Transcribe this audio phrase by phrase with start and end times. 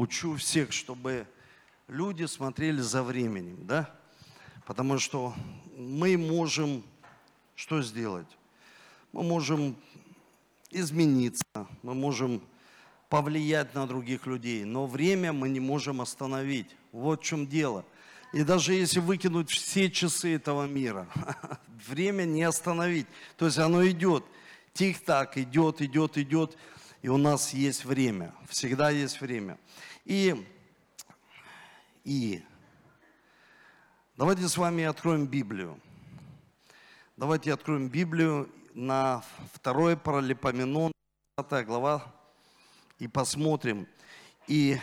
[0.00, 1.26] учу всех, чтобы
[1.86, 3.90] люди смотрели за временем, да?
[4.64, 5.34] Потому что
[5.76, 6.82] мы можем
[7.54, 8.26] что сделать?
[9.12, 9.76] Мы можем
[10.70, 11.44] измениться,
[11.82, 12.40] мы можем
[13.10, 16.74] повлиять на других людей, но время мы не можем остановить.
[16.92, 17.84] Вот в чем дело.
[18.32, 21.08] И даже если выкинуть все часы этого мира,
[21.88, 23.06] время не остановить.
[23.36, 24.24] То есть оно идет,
[24.72, 26.56] тик-так, идет, идет, идет,
[27.02, 29.58] и у нас есть время, всегда есть время.
[30.04, 30.46] И,
[32.04, 32.42] и
[34.16, 35.80] давайте с вами откроем Библию.
[37.16, 39.22] Давайте откроем Библию на
[39.52, 40.92] второе Паралипоменон,
[41.36, 42.14] 20 глава,
[42.98, 43.86] и посмотрим.
[44.46, 44.78] И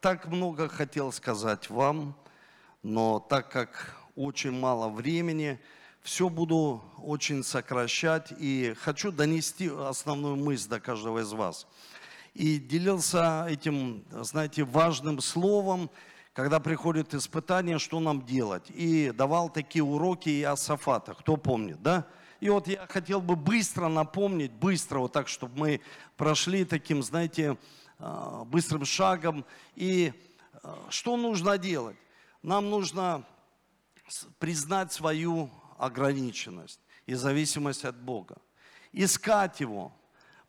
[0.00, 2.16] так много хотел сказать вам,
[2.82, 5.60] но так как очень мало времени,
[6.06, 11.66] все буду очень сокращать и хочу донести основную мысль до каждого из вас.
[12.32, 15.90] И делился этим, знаете, важным словом,
[16.32, 18.62] когда приходит испытание, что нам делать.
[18.68, 22.06] И давал такие уроки и о Сафата, кто помнит, да?
[22.38, 25.80] И вот я хотел бы быстро напомнить, быстро, вот так, чтобы мы
[26.16, 27.56] прошли таким, знаете,
[27.98, 29.44] а, быстрым шагом.
[29.74, 30.12] И
[30.62, 31.96] а, что нужно делать?
[32.42, 33.24] Нам нужно
[34.38, 38.36] признать свою ограниченность и зависимость от Бога.
[38.92, 39.92] Искать Его,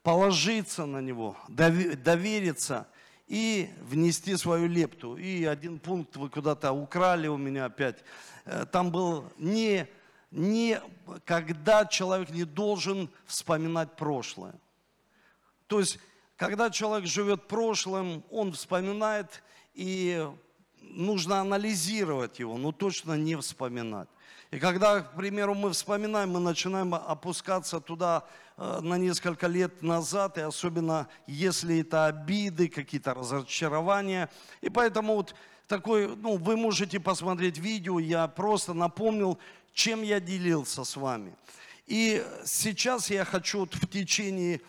[0.03, 2.87] положиться на Него, довериться
[3.27, 5.17] и внести свою лепту.
[5.17, 8.03] И один пункт вы куда-то украли у меня опять.
[8.45, 9.87] Э, там был не,
[10.31, 10.81] не
[11.25, 14.55] когда человек не должен вспоминать прошлое.
[15.67, 15.99] То есть,
[16.37, 20.25] когда человек живет прошлым, он вспоминает, и
[20.81, 24.07] нужно анализировать его, но точно не вспоминать.
[24.51, 28.23] И когда, к примеру, мы вспоминаем, мы начинаем опускаться туда
[28.55, 34.29] э, на несколько лет назад, и особенно если это обиды, какие-то разочарования.
[34.61, 35.35] И поэтому вот
[35.67, 39.37] такой, ну, вы можете посмотреть видео, я просто напомнил,
[39.73, 41.35] чем я делился с вами.
[41.85, 44.61] И сейчас я хочу вот в течение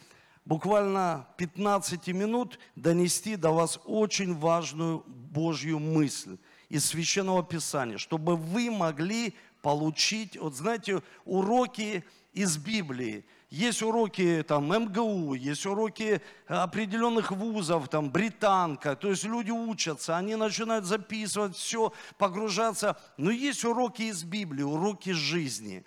[0.44, 6.36] буквально 15 минут донести до вас очень важную Божью мысль
[6.68, 13.24] из Священного Писания, чтобы вы могли получить, вот знаете, уроки из Библии.
[13.50, 20.36] Есть уроки там МГУ, есть уроки определенных вузов, там британка, то есть люди учатся, они
[20.36, 23.00] начинают записывать все, погружаться.
[23.16, 25.84] Но есть уроки из Библии, уроки жизни.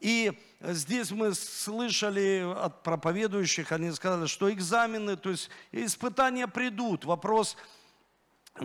[0.00, 7.04] И здесь мы слышали от проповедующих, они сказали, что экзамены, то есть испытания придут.
[7.04, 7.56] Вопрос,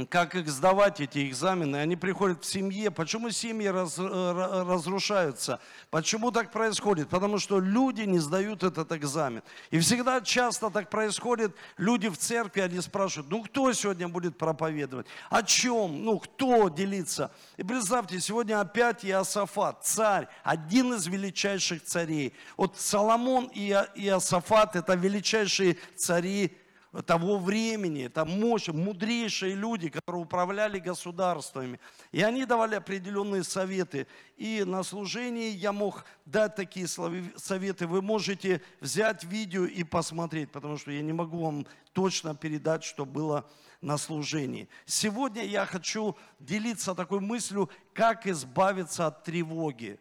[0.10, 1.78] как их сдавать, эти экзамены.
[1.78, 2.92] Они приходят в семье.
[2.92, 5.60] Почему семьи раз, э, разрушаются?
[5.90, 7.10] Почему так происходит?
[7.10, 9.44] Потому что люди не сдают этот экзамен.
[9.70, 11.56] И всегда часто так происходит.
[11.78, 15.08] Люди в церкви, они спрашивают, ну кто сегодня будет проповедовать?
[15.30, 16.04] О чем?
[16.04, 17.32] Ну кто делиться?
[17.58, 22.34] И представьте, сегодня опять Иосафат, царь, один из величайших царей.
[22.56, 26.58] Вот Соломон и Иосафат– это величайшие цари
[27.06, 31.80] того времени, это мощь, мудрейшие люди, которые управляли государствами.
[32.12, 34.08] И они давали определенные советы.
[34.36, 37.88] И на служении я мог дать такие советы.
[37.88, 43.06] Вы можете взять видео и посмотреть, потому что я не могу вам точно передать, что
[43.06, 43.50] было
[43.80, 44.68] на служении.
[44.86, 49.98] Сегодня я хочу делиться такой мыслью, как избавиться от тревоги.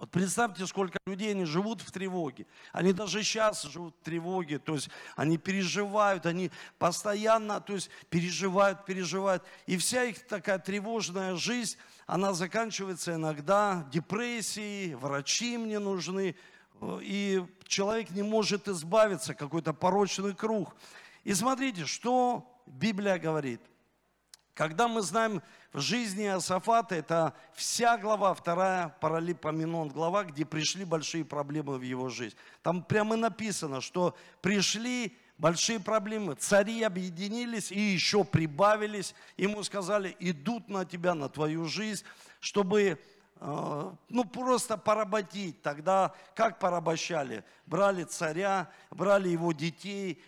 [0.00, 2.46] Вот представьте, сколько людей они живут в тревоге.
[2.72, 8.86] Они даже сейчас живут в тревоге, то есть они переживают, они постоянно, то есть переживают,
[8.86, 9.44] переживают.
[9.66, 16.34] И вся их такая тревожная жизнь, она заканчивается иногда депрессией, врачи мне нужны,
[17.02, 20.74] и человек не может избавиться, какой-то порочный круг.
[21.24, 23.60] И смотрите, что Библия говорит.
[24.54, 31.24] Когда мы знаем в жизни Иосафата, это вся глава, вторая Паралипоменон глава, где пришли большие
[31.24, 32.36] проблемы в его жизнь.
[32.62, 36.34] Там прямо написано, что пришли большие проблемы.
[36.34, 39.14] Цари объединились и еще прибавились.
[39.36, 42.04] Ему сказали, идут на тебя, на твою жизнь,
[42.40, 42.98] чтобы
[43.40, 45.62] э, ну, просто поработить.
[45.62, 47.44] Тогда как порабощали?
[47.66, 50.20] Брали царя, брали его детей,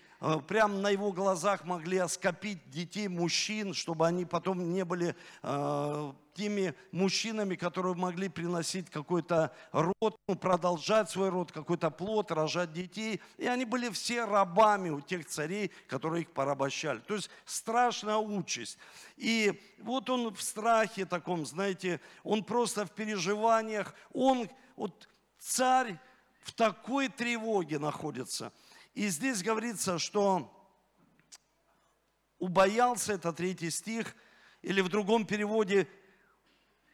[0.47, 6.75] прямо на его глазах могли оскопить детей мужчин, чтобы они потом не были э, теми
[6.93, 13.21] мужчинами, которые могли приносить какой-то род, ну, продолжать свой род, какой-то плод, рожать детей.
[13.37, 17.01] И они были все рабами у тех царей, которые их порабощали.
[17.01, 18.79] То есть страшная участь.
[19.17, 25.09] И вот он в страхе таком, знаете, он просто в переживаниях, он, вот
[25.41, 25.99] царь
[26.43, 28.53] в такой тревоге находится–
[28.94, 30.50] и здесь говорится, что
[32.39, 34.15] убоялся, это третий стих,
[34.61, 35.89] или в другом переводе,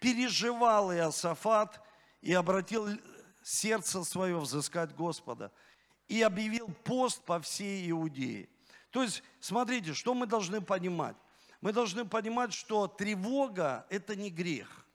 [0.00, 1.82] переживал Иосафат
[2.20, 2.88] и обратил
[3.42, 5.52] сердце свое взыскать Господа,
[6.06, 8.48] и объявил пост по всей Иудее.
[8.90, 11.16] То есть, смотрите, что мы должны понимать?
[11.60, 14.86] Мы должны понимать, что тревога– это не грех.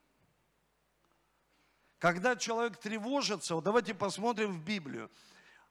[2.00, 5.10] Когда человек тревожится, вот давайте посмотрим в Библию.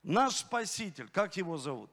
[0.03, 1.91] Наш Спаситель, как его зовут?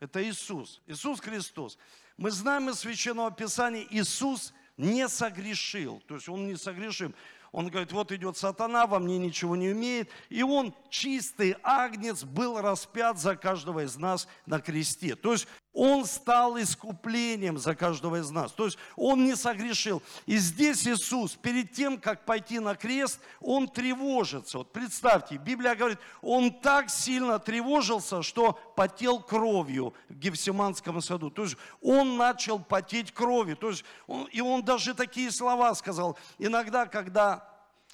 [0.00, 1.78] Это Иисус, Иисус Христос.
[2.16, 7.14] Мы знаем из Священного Писания, Иисус не согрешил, то есть Он не согрешим.
[7.52, 10.08] Он говорит, вот идет сатана, во мне ничего не умеет.
[10.30, 15.16] И он, чистый агнец, был распят за каждого из нас на кресте.
[15.16, 18.52] То есть он стал искуплением за каждого из нас.
[18.52, 20.02] То есть он не согрешил.
[20.26, 24.58] И здесь Иисус, перед тем, как пойти на крест, он тревожится.
[24.58, 31.30] Вот представьте, Библия говорит, он так сильно тревожился, что потел кровью в Гефсиманском саду.
[31.30, 33.56] То есть он начал потеть кровью.
[33.56, 36.18] То есть он, и он даже такие слова сказал.
[36.38, 37.51] Иногда, когда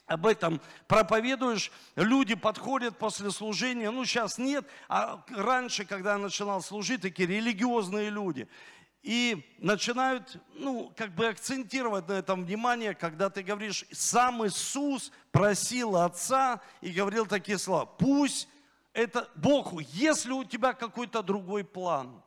[0.09, 6.63] об этом проповедуешь, люди подходят после служения, ну сейчас нет, а раньше, когда я начинал
[6.63, 8.49] служить, такие религиозные люди,
[9.03, 15.97] и начинают, ну, как бы акцентировать на этом внимание, когда ты говоришь, сам Иисус просил
[15.97, 18.49] Отца и говорил такие слова, пусть
[18.95, 22.23] это Богу, если у тебя какой-то другой план,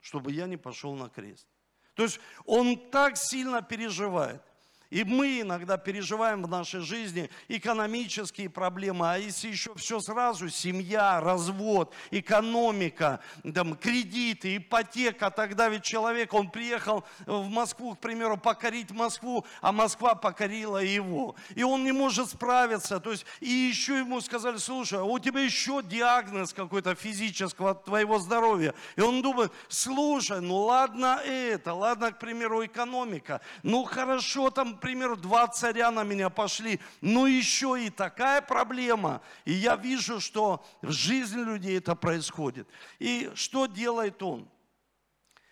[0.00, 1.46] чтобы я не пошел на крест.
[1.94, 4.42] То есть он так сильно переживает.
[4.90, 11.20] И мы иногда переживаем в нашей жизни экономические проблемы, а если еще все сразу, семья,
[11.20, 13.20] развод, экономика,
[13.54, 19.70] там, кредиты, ипотека, тогда ведь человек, он приехал в Москву, к примеру, покорить Москву, а
[19.70, 21.36] Москва покорила его.
[21.54, 22.98] И он не может справиться.
[22.98, 28.18] То есть, и еще ему сказали, слушай, а у тебя еще диагноз какой-то физического твоего
[28.18, 28.74] здоровья.
[28.96, 35.16] И он думает, слушай, ну ладно это, ладно, к примеру, экономика, ну хорошо там примеру,
[35.16, 39.22] два царя на меня пошли, но еще и такая проблема.
[39.44, 42.66] И я вижу, что в жизни людей это происходит.
[42.98, 44.48] И что делает он?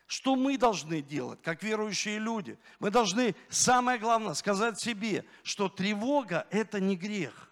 [0.07, 2.59] Что мы должны делать, как верующие люди?
[2.79, 7.51] Мы должны, самое главное, сказать себе, что тревога– это не грех.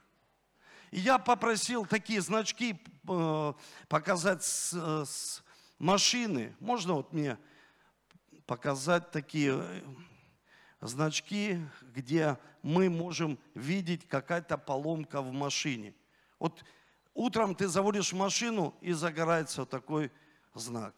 [0.90, 3.52] И я попросил такие значки э,
[3.88, 5.42] показать с, с
[5.78, 6.56] машины.
[6.58, 7.36] Можно вот мне
[8.46, 9.82] показать такие э,
[10.80, 11.60] значки,
[11.94, 15.94] где мы можем видеть какая-то поломка в машине.
[16.38, 16.64] Вот
[17.14, 20.10] утром ты заводишь машину и загорается такой
[20.54, 20.94] знак.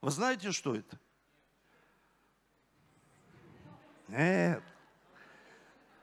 [0.00, 0.98] Вы знаете, что это?
[4.08, 4.62] Нет.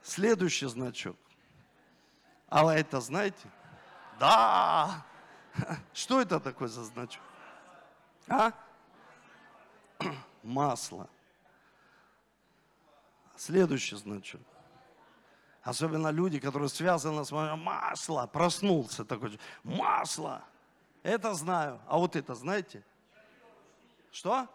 [0.02, 1.18] Следующий значок.
[2.50, 3.50] А вы это знаете?
[4.20, 5.06] Да.
[5.94, 7.24] Что это такое за значок?
[8.28, 8.52] А?
[10.44, 11.10] Масло.
[13.46, 14.40] Следующий значок.
[15.64, 20.46] Особенно люди, которые связаны с масло, проснулся такой, масло.
[21.04, 21.82] Это знаю.
[21.88, 22.86] А вот это знаете?
[24.14, 24.48] Что?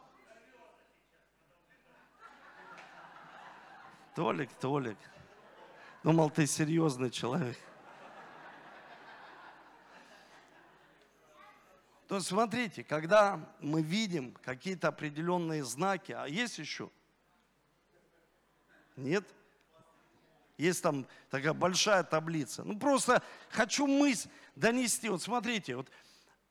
[4.14, 4.96] Толик, Толик.
[6.02, 7.58] Думал, ты серьезный человек.
[12.06, 16.90] То есть смотрите, когда мы видим какие-то определенные знаки, а есть еще
[18.98, 19.24] нет?
[20.56, 22.64] Есть там такая большая таблица.
[22.64, 25.08] Ну просто хочу мысль донести.
[25.08, 25.88] Вот смотрите, вот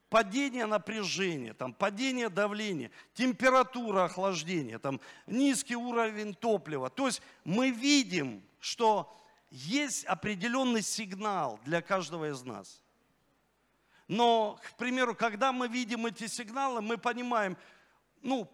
[0.10, 6.90] падение напряжения, там, падение давления, температура охлаждения, там, низкий уровень топлива.
[6.90, 9.14] То есть мы видим, что
[9.50, 12.82] есть определенный сигнал для каждого из нас.
[14.08, 17.58] Но, к примеру, когда мы видим эти сигналы, мы понимаем,
[18.22, 18.50] ну,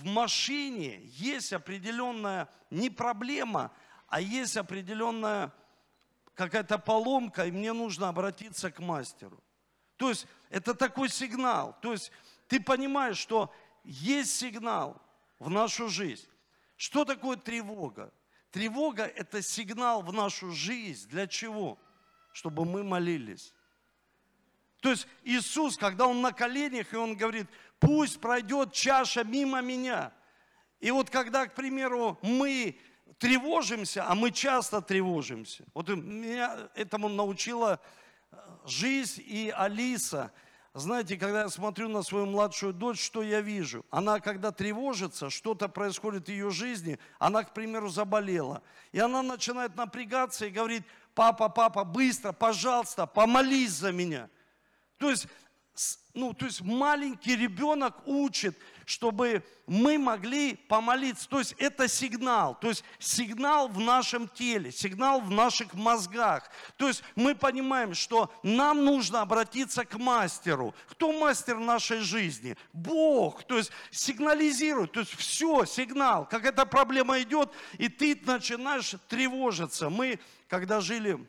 [0.00, 3.70] в машине есть определенная не проблема,
[4.08, 5.52] а есть определенная
[6.34, 9.42] какая-то поломка, и мне нужно обратиться к мастеру.
[9.96, 11.76] То есть это такой сигнал.
[11.80, 12.10] То есть
[12.48, 13.52] ты понимаешь, что
[13.84, 15.00] есть сигнал
[15.38, 16.28] в нашу жизнь.
[16.76, 18.12] Что такое тревога?
[18.50, 21.08] Тревога– это сигнал в нашу жизнь.
[21.08, 21.78] Для чего?
[22.32, 23.54] Чтобы мы молились.
[24.80, 27.46] То есть Иисус, когда Он на коленях, и Он говорит,
[27.82, 30.12] пусть пройдет чаша мимо меня.
[30.80, 32.78] И вот когда, к примеру, мы
[33.18, 35.64] тревожимся, а мы часто тревожимся.
[35.74, 37.80] Вот меня этому научила
[38.30, 38.36] э,
[38.66, 40.32] жизнь и Алиса.
[40.74, 43.84] Знаете, когда я смотрю на свою младшую дочь, что я вижу?
[43.90, 48.62] Она, когда тревожится, что-то происходит в ее жизни, она, к примеру, заболела.
[48.92, 50.84] И она начинает напрягаться и говорит,
[51.14, 54.30] папа, папа, быстро, пожалуйста, помолись за меня.
[54.98, 55.26] То есть
[56.14, 61.26] ну, то есть маленький ребенок учит, чтобы мы могли помолиться.
[61.26, 66.50] То есть это сигнал, то есть сигнал в нашем теле, сигнал в наших мозгах.
[66.76, 70.74] То есть мы понимаем, что нам нужно обратиться к мастеру.
[70.88, 72.56] Кто мастер нашей жизни?
[72.74, 73.44] Бог.
[73.44, 76.28] То есть сигнализирует, то есть все, сигнал.
[76.28, 79.88] Как эта проблема идет, и ты начинаешь тревожиться.
[79.88, 81.26] Мы, когда жили,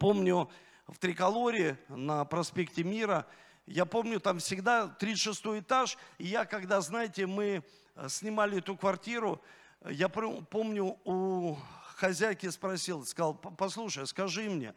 [0.00, 0.50] помню,
[0.88, 3.26] в Триколоре на проспекте Мира,
[3.72, 7.64] я помню, там всегда 36 этаж, и я, когда, знаете, мы
[7.94, 9.40] э, снимали эту квартиру,
[9.88, 11.56] я помню, у
[11.96, 14.74] хозяйки спросил, сказал, послушай, скажи мне,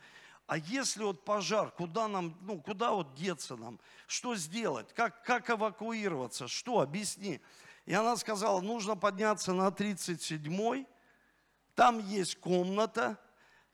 [0.47, 3.79] а если вот пожар, куда нам, ну, куда вот деться нам?
[4.07, 4.93] Что сделать?
[4.93, 6.47] Как, как эвакуироваться?
[6.47, 6.79] Что?
[6.79, 7.41] Объясни.
[7.85, 10.87] И она сказала, нужно подняться на 37-й,
[11.73, 13.19] там есть комната,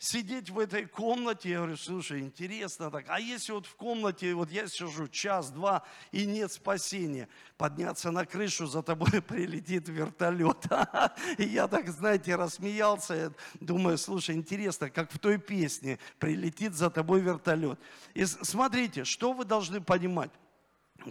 [0.01, 4.49] сидеть в этой комнате, я говорю, слушай, интересно так, а если вот в комнате, вот
[4.49, 10.65] я сижу час-два и нет спасения, подняться на крышу, за тобой прилетит вертолет.
[11.37, 17.21] И я так, знаете, рассмеялся, думаю, слушай, интересно, как в той песне, прилетит за тобой
[17.21, 17.79] вертолет.
[18.15, 20.31] И смотрите, что вы должны понимать.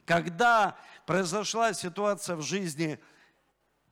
[0.05, 2.99] Когда произошла ситуация в жизни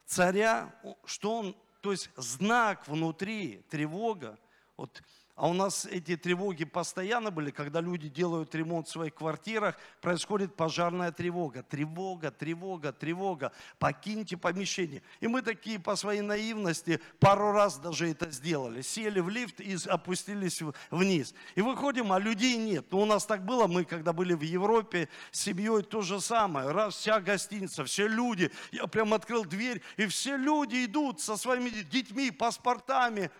[0.06, 0.74] царя,
[1.04, 4.38] что он, то есть знак внутри, тревога,
[4.78, 5.02] вот
[5.38, 10.56] а у нас эти тревоги постоянно были, когда люди делают ремонт в своих квартирах, происходит
[10.56, 11.62] пожарная тревога.
[11.62, 13.52] Тревога, тревога, тревога.
[13.78, 15.00] Покиньте помещение.
[15.20, 18.82] И мы такие по своей наивности пару раз даже это сделали.
[18.82, 21.32] Сели в лифт и опустились вниз.
[21.54, 22.86] И выходим, а людей нет.
[22.90, 26.72] Но у нас так было, мы когда были в Европе с семьей, то же самое.
[26.72, 28.50] Раз вся гостиница, все люди.
[28.72, 33.30] Я прям открыл дверь, и все люди идут со своими детьми, паспортами.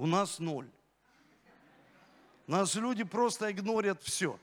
[0.00, 0.66] У нас ноль.
[2.46, 4.40] Нас люди просто игнорят все.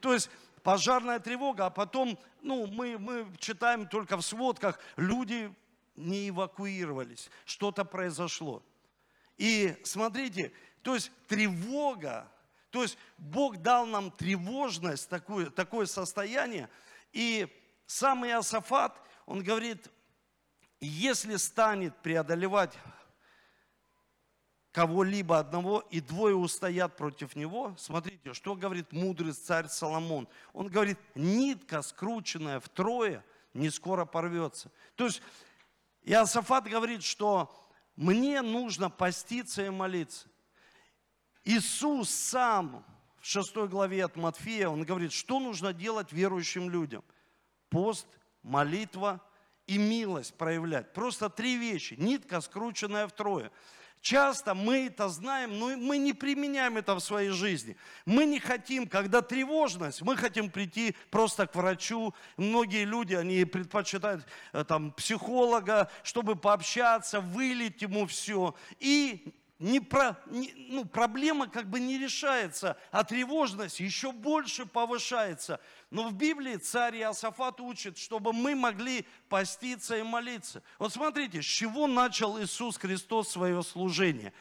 [0.00, 0.30] То есть
[0.62, 5.54] пожарная тревога, а потом, ну, мы, мы читаем только в сводках, люди
[5.94, 8.62] не эвакуировались, что-то произошло.
[9.36, 12.26] И смотрите, то есть тревога,
[12.70, 16.70] то есть Бог дал нам тревожность, такое, такое состояние,
[17.12, 17.46] и
[17.84, 19.90] сам Иосафат, он говорит,
[20.80, 22.72] если станет преодолевать
[24.72, 27.74] кого-либо одного, и двое устоят против него.
[27.78, 30.26] Смотрите, что говорит мудрый царь Соломон.
[30.54, 34.72] Он говорит, нитка, скрученная втрое, не скоро порвется.
[34.96, 35.20] То есть
[36.04, 37.54] Иосафат говорит, что
[37.96, 40.26] мне нужно поститься и молиться.
[41.44, 42.84] Иисус сам
[43.20, 47.04] в шестой главе от Матфея, он говорит, что нужно делать верующим людям.
[47.68, 48.06] Пост,
[48.42, 49.20] молитва
[49.66, 50.92] и милость проявлять.
[50.92, 51.94] Просто три вещи.
[51.98, 53.52] Нитка, скрученная втрое.
[54.02, 57.76] Часто мы это знаем, но мы не применяем это в своей жизни.
[58.04, 62.12] Мы не хотим, когда тревожность, мы хотим прийти просто к врачу.
[62.36, 68.56] Многие люди, они предпочитают э, там, психолога, чтобы пообщаться, вылить ему все.
[68.80, 75.60] И не про, не, ну, проблема как бы не решается, а тревожность еще больше повышается.
[75.90, 80.64] Но в Библии царь Иосафат учит, чтобы мы могли поститься и молиться.
[80.80, 84.32] Вот смотрите, с чего начал Иисус Христос свое служение?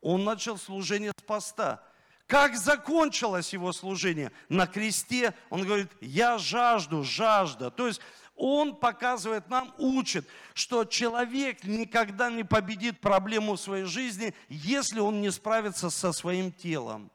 [0.00, 1.84] Он начал служение с поста.
[2.26, 4.32] Как закончилось его служение?
[4.48, 7.70] На кресте он говорит, я жажду, жажда.
[7.70, 8.00] То есть
[8.34, 15.30] он показывает нам, учит, что человек никогда не победит проблему своей жизни, если он не
[15.30, 17.10] справится со своим телом.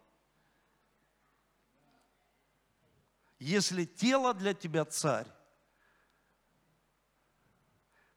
[3.40, 5.28] Если тело для тебя царь,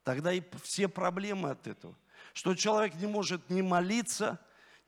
[0.02, 1.94] тогда и все проблемы от этого.
[2.32, 4.38] Что человек не может не молиться,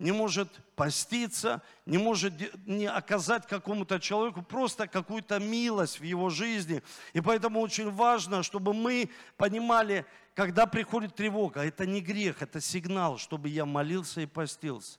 [0.02, 2.34] не может поститься, не может
[2.66, 6.82] не оказать какому-то человеку просто какую-то милость в его жизни.
[7.12, 10.04] И поэтому очень важно, чтобы мы понимали,
[10.34, 14.98] когда приходит тревога, это не грех, это сигнал, чтобы я молился и постился.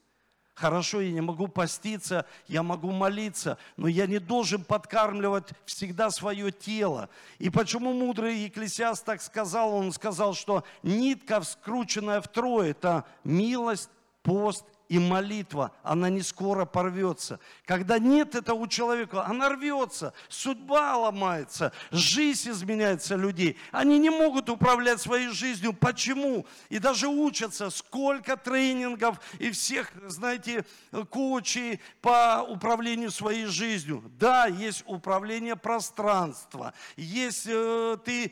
[0.56, 6.52] Хорошо, я не могу поститься, я могу молиться, но я не должен подкармливать всегда свое
[6.52, 7.10] тело.
[7.40, 9.74] И почему мудрый Екклесиаст так сказал?
[9.74, 13.90] Он сказал, что нитка, вскрученная втрое, это милость,
[14.22, 14.64] пост
[14.94, 17.40] и молитва, она не скоро порвется.
[17.66, 23.58] Когда нет этого у человека, она рвется, судьба ломается, жизнь изменяется людей.
[23.72, 25.74] Они не могут управлять своей жизнью.
[25.74, 26.46] Почему?
[26.70, 30.64] И даже учатся, сколько тренингов и всех, знаете,
[31.10, 34.04] коучей по управлению своей жизнью.
[34.20, 38.32] Да, есть управление пространства, есть э, ты,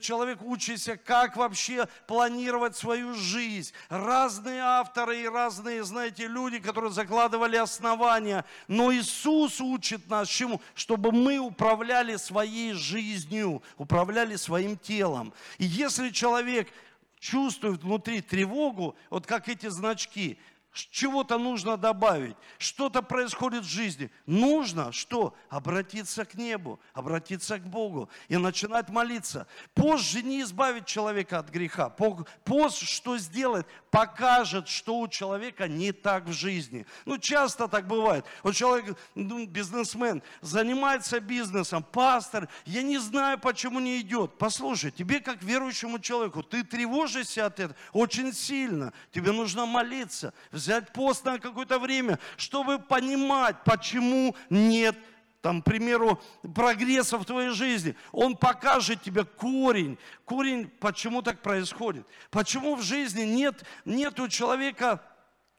[0.00, 3.72] человек, учишься, как вообще планировать свою жизнь.
[3.88, 8.46] Разные авторы и разные, знаете, знаете, люди, которые закладывали основания.
[8.68, 10.62] Но Иисус учит нас чему?
[10.74, 15.34] Чтобы мы управляли своей жизнью, управляли своим телом.
[15.58, 16.72] И если человек
[17.18, 20.38] чувствует внутри тревогу, вот как эти значки,
[20.72, 24.10] чего-то нужно добавить, что-то происходит в жизни.
[24.26, 25.34] Нужно что?
[25.48, 29.46] Обратиться к небу, обратиться к Богу и начинать молиться.
[29.74, 31.88] Пост же не избавит человека от греха.
[31.88, 33.66] Пост что сделает?
[33.90, 36.86] Покажет, что у человека не так в жизни.
[37.04, 38.24] Ну, часто так бывает.
[38.44, 44.38] Вот человек, ну, бизнесмен, занимается бизнесом, пастор, я не знаю, почему не идет.
[44.38, 48.92] Послушай, тебе как верующему человеку, ты тревожишься от этого очень сильно.
[49.10, 54.96] Тебе нужно молиться, взять пост на какое-то время, чтобы понимать, почему нет
[55.40, 56.20] там, к примеру,
[56.54, 57.96] прогресса в твоей жизни.
[58.12, 59.98] Он покажет тебе корень.
[60.24, 62.06] Корень, почему так происходит.
[62.30, 65.02] Почему в жизни нет, нет у человека,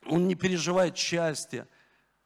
[0.05, 1.67] он не переживает счастья.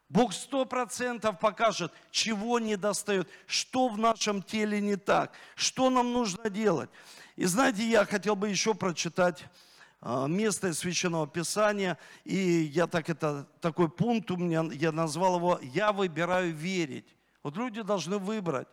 [0.10, 6.13] Бог сто процентов покажет, чего не достает, что в нашем теле не так, что нам
[6.13, 6.89] нужно делать.
[7.36, 9.46] И знаете, я хотел бы еще прочитать
[10.05, 15.59] место из Священного Писания, и я так это, такой пункт у меня, я назвал его
[15.62, 17.15] «Я выбираю верить».
[17.41, 18.67] Вот люди должны выбрать,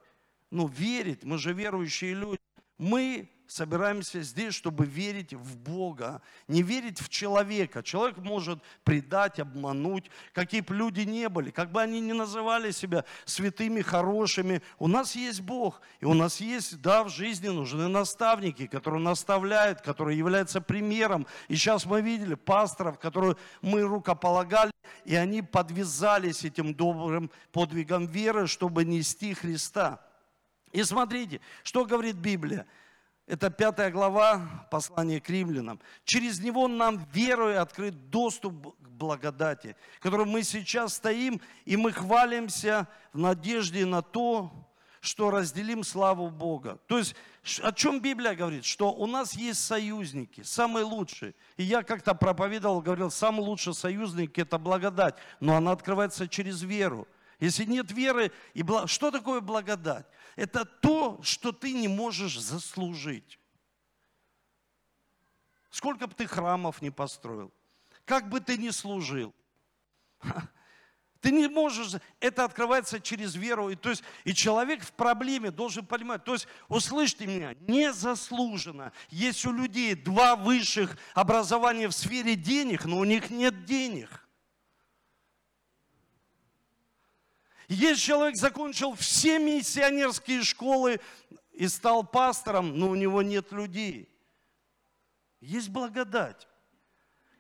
[0.51, 2.41] ну, верить, мы же верующие люди.
[2.77, 7.83] Мы собираемся здесь, чтобы верить в Бога, не верить в человека.
[7.83, 13.05] Человек может предать, обмануть, какие бы люди не были, как бы они ни называли себя
[13.25, 14.63] святыми, хорошими.
[14.79, 19.81] У нас есть Бог, и у нас есть, да, в жизни нужны наставники, которые наставляют,
[19.81, 21.27] которые являются примером.
[21.49, 24.73] И сейчас мы видели пасторов, которые мы рукополагали,
[25.05, 30.01] и они подвязались этим добрым подвигом веры, чтобы нести Христа.
[30.73, 32.67] И смотрите, что говорит Библия.
[33.27, 35.81] Это пятая глава послания к римлянам.
[36.05, 42.89] Через него нам верой открыт доступ к благодати, в мы сейчас стоим, и мы хвалимся
[43.13, 44.51] в надежде на то,
[45.01, 46.79] что разделим славу Бога.
[46.87, 47.17] То есть,
[47.63, 48.65] о чем Библия говорит?
[48.65, 51.35] Что у нас есть союзники, самые лучшие.
[51.57, 57.09] И я как-то проповедовал, говорил, самый лучший союзник– это благодать, но она открывается через веру.
[57.43, 58.89] Если нет веры, и благ...
[58.89, 60.07] что такое благодать?
[60.37, 63.41] Это то, что ты не можешь заслужить.
[65.69, 67.53] Сколько бы ты храмов не построил,
[68.05, 69.35] как бы ты ни служил,
[71.21, 73.71] ты не можешь, это открывается через веру.
[73.71, 78.93] И, то есть, и человек в проблеме должен понимать, то есть, услышьте меня, незаслуженно.
[79.09, 84.22] Есть у людей два высших образования в сфере денег, но у них нет денег.
[87.73, 91.01] Есть человек, закончил все миссионерские школы
[91.53, 94.11] и стал пастором, но у него нет людей.
[95.41, 96.47] Есть благодать.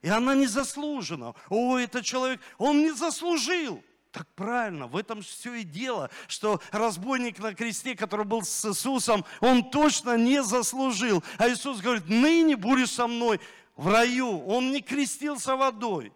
[0.01, 1.35] И она не заслужена.
[1.51, 3.85] О, этот человек, он не заслужил.
[4.11, 9.27] Так правильно, в этом все и дело, что разбойник на кресте, который был с Иисусом,
[9.40, 11.23] он точно не заслужил.
[11.37, 13.38] А Иисус говорит, ныне будешь со мной
[13.77, 14.47] в раю.
[14.47, 16.11] Он не крестился водой.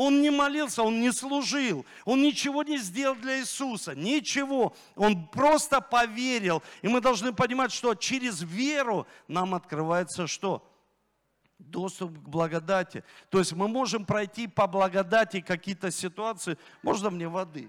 [0.00, 4.72] Он не молился, он не служил, он ничего не сделал для Иисуса, ничего.
[4.94, 6.62] Он просто поверил.
[6.82, 10.64] И мы должны понимать, что через веру нам открывается что?
[11.58, 13.02] Доступ к благодати.
[13.28, 16.56] То есть мы можем пройти по благодати какие-то ситуации.
[16.84, 17.68] Можно мне воды?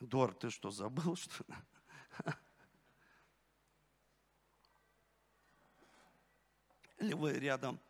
[0.00, 1.54] Дор, ты что, забыл, что ли?
[6.98, 7.80] Или вы рядом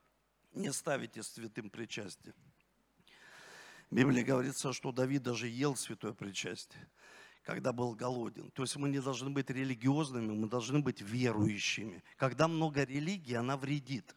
[0.55, 2.35] не ставите святым причастие?
[3.91, 6.89] В Библии говорится, что Давид даже ел святое причастие,
[7.43, 8.51] когда был голоден.
[8.53, 12.03] То есть мы не должны быть религиозными, мы должны быть верующими.
[12.17, 14.17] Когда много религии, она вредит.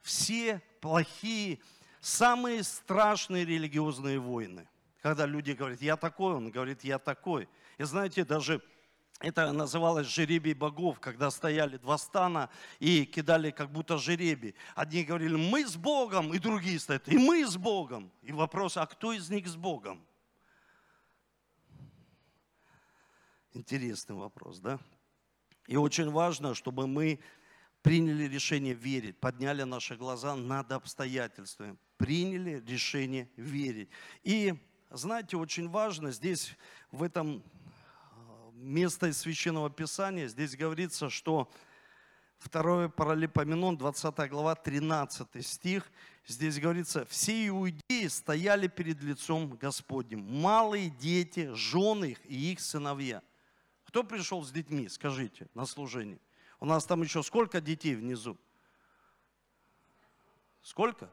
[0.00, 1.58] Все плохие,
[2.00, 4.68] самые страшные религиозные войны.
[5.02, 7.48] Когда люди говорят, я такой, он говорит, я такой.
[7.78, 8.62] И знаете, даже
[9.20, 14.54] это называлось жеребий богов, когда стояли два стана и кидали как будто жеребий.
[14.74, 18.10] Одни говорили, мы с Богом, и другие стоят, и мы с Богом.
[18.22, 20.02] И вопрос, а кто из них с Богом?
[23.52, 24.78] Интересный вопрос, да?
[25.66, 27.20] И очень важно, чтобы мы
[27.82, 33.90] приняли решение верить, подняли наши глаза над обстоятельствами, приняли решение верить.
[34.22, 34.54] И,
[34.90, 36.56] знаете, очень важно здесь,
[36.90, 37.42] в этом
[38.60, 40.28] место из Священного Писания.
[40.28, 41.50] Здесь говорится, что
[42.50, 45.90] 2 Паралипоменон, 20 глава, 13 стих.
[46.26, 50.20] Здесь говорится, все иудеи стояли перед лицом Господним.
[50.20, 53.22] Малые дети, жены их и их сыновья.
[53.84, 56.20] Кто пришел с детьми, скажите, на служение?
[56.60, 58.38] У нас там еще сколько детей внизу?
[60.62, 61.10] Сколько?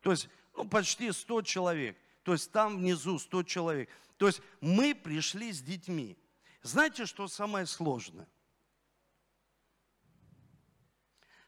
[0.00, 1.96] То есть, ну, почти 100 человек.
[2.26, 3.88] То есть там внизу 100 человек.
[4.16, 6.18] То есть мы пришли с детьми.
[6.60, 8.26] Знаете, что самое сложное?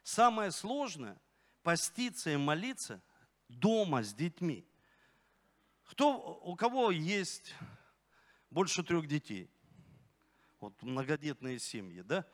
[0.03, 1.19] Самое сложное–
[1.63, 3.01] поститься и молиться
[3.49, 4.65] дома с детьми.
[5.83, 7.53] Кто, у кого есть
[8.49, 9.51] больше трех детей?
[10.61, 12.25] Вот многодетные семьи, да?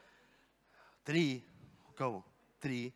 [1.03, 1.43] Три.
[1.89, 2.23] У кого?
[2.60, 2.93] Три.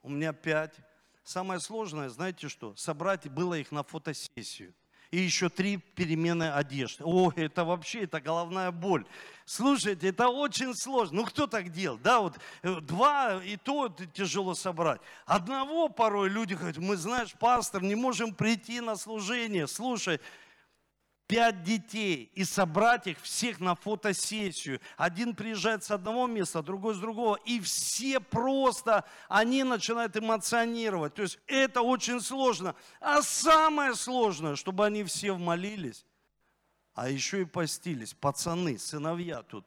[0.00, 0.74] У меня пять.
[1.24, 2.74] Самое сложное, знаете что?
[2.76, 4.74] Собрать было их на фотосессию
[5.12, 7.04] и еще три перемены одежды.
[7.04, 9.04] О, это вообще, это головная боль.
[9.44, 11.18] Слушайте, это очень сложно.
[11.18, 11.98] Ну, кто так делал?
[11.98, 15.02] Да, вот э, два, и то тяжело собрать.
[15.26, 19.68] Одного порой люди говорят, мы, знаешь, пастор, не можем прийти на служение.
[19.68, 20.18] Слушай,
[21.32, 24.80] пять детей и собрать их всех на фотосессию.
[24.98, 27.36] Один приезжает с одного места, другой с другого.
[27.46, 31.14] И все просто, они начинают эмоционировать.
[31.14, 32.74] То есть это очень сложно.
[33.00, 36.04] А самое сложное, чтобы они все молились,
[36.94, 38.12] а еще и постились.
[38.12, 39.64] Пацаны, сыновья тут.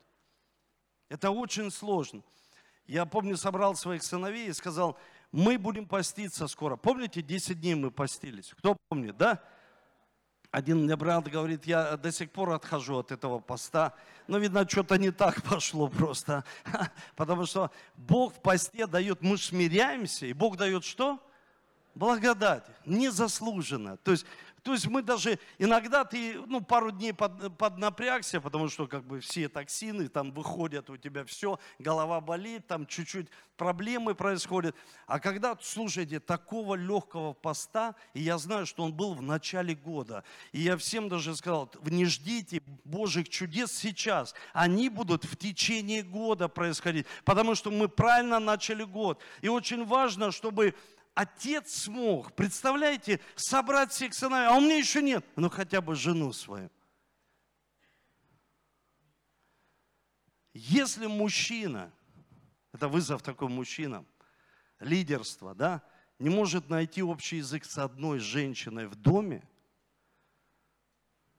[1.10, 2.22] Это очень сложно.
[2.86, 5.00] Я помню, собрал своих сыновей и сказал,
[5.32, 6.76] мы будем поститься скоро.
[6.76, 8.54] Помните, 10 дней мы постились?
[8.56, 9.44] Кто помнит, да?
[10.56, 13.94] Один мне брат говорит, я до сих пор отхожу от этого поста.
[14.26, 16.46] Но, видно, что-то не так пошло просто.
[17.18, 21.20] Потому что Бог в посте дает, мы смиряемся, и Бог дает что?
[21.94, 23.98] Благодать, незаслуженно.
[23.98, 24.26] То есть
[24.66, 29.20] то есть мы даже, иногда ты, ну, пару дней под, поднапрягся, потому что как бы
[29.20, 34.76] все токсины там выходят, у тебя все, голова болит, там чуть-чуть проблемы происходят.
[35.06, 40.24] А когда, слушайте, такого легкого поста, и я знаю, что он был в начале года,
[40.52, 46.48] и я всем даже сказал, не ждите Божьих чудес сейчас, они будут в течение года
[46.48, 49.22] происходить, потому что мы правильно начали год.
[49.42, 50.74] И очень важно, чтобы
[51.16, 56.32] отец смог, представляете, собрать всех сыновей, а у меня еще нет, ну хотя бы жену
[56.34, 56.70] свою.
[60.54, 61.92] Если мужчина,
[62.72, 64.06] это вызов такой мужчинам,
[64.80, 65.82] лидерство, да,
[66.20, 69.48] не может найти общий язык с одной женщиной в доме,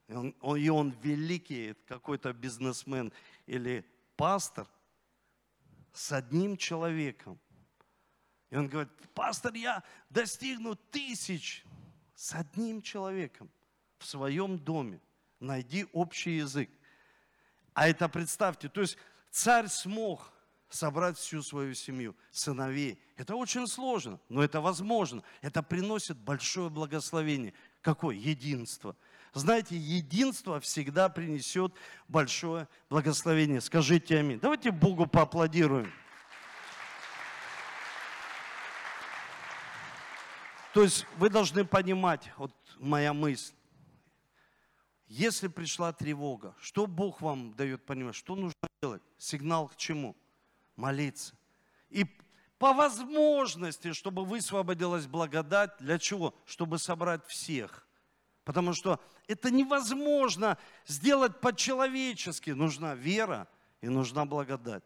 [0.09, 3.13] и он, он, и он великий какой-то бизнесмен
[3.47, 3.85] или
[4.17, 4.67] пастор,
[5.93, 7.41] с одним человеком,
[8.51, 11.65] и он говорит, пастор, я достигну тысяч
[12.15, 13.51] с одним человеком
[13.99, 15.01] в своем доме.
[15.41, 16.71] Найди общий язык.
[17.75, 18.97] А это представьте, то есть
[19.31, 20.33] царь смог
[20.69, 22.99] собрать всю свою семью, сыновей.
[23.17, 25.23] Это очень сложно, но это возможно.
[25.43, 27.53] Это приносит большое благословение.
[27.83, 28.17] Какое?
[28.17, 28.97] Единство.
[29.33, 31.75] Знаете, единство всегда принесет
[32.09, 33.61] большое благословение.
[33.61, 34.41] Скажите аминь.
[34.41, 35.93] Давайте Богу поаплодируем.
[40.77, 43.55] То есть вы должны понимать, вот моя мысль,
[45.07, 49.01] если пришла тревога, что Бог вам дает понимать, что нужно делать?
[49.17, 50.15] Сигнал к чему?
[50.77, 51.35] Молиться.
[51.89, 52.05] И
[52.59, 56.35] по возможности, чтобы высвободилась благодать, для чего?
[56.45, 57.89] Чтобы собрать всех.
[58.45, 62.51] Потому что это невозможно сделать по-человечески.
[62.51, 63.49] Нужна вера
[63.81, 64.85] и нужна благодать.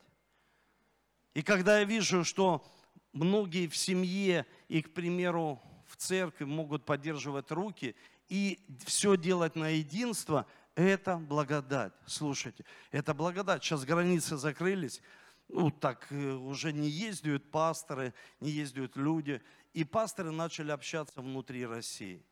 [1.34, 2.64] И когда я вижу, что
[3.12, 5.60] многие в семье и, к примеру,
[6.00, 7.94] церкви могут поддерживать руки
[8.28, 11.92] и все делать на единство, это благодать.
[12.06, 13.62] Слушайте, это благодать.
[13.62, 15.02] Сейчас границы закрылись,
[15.48, 19.42] ну так э, уже не ездят пасторы, не ездят люди.
[19.72, 22.24] И пасторы начали общаться внутри России.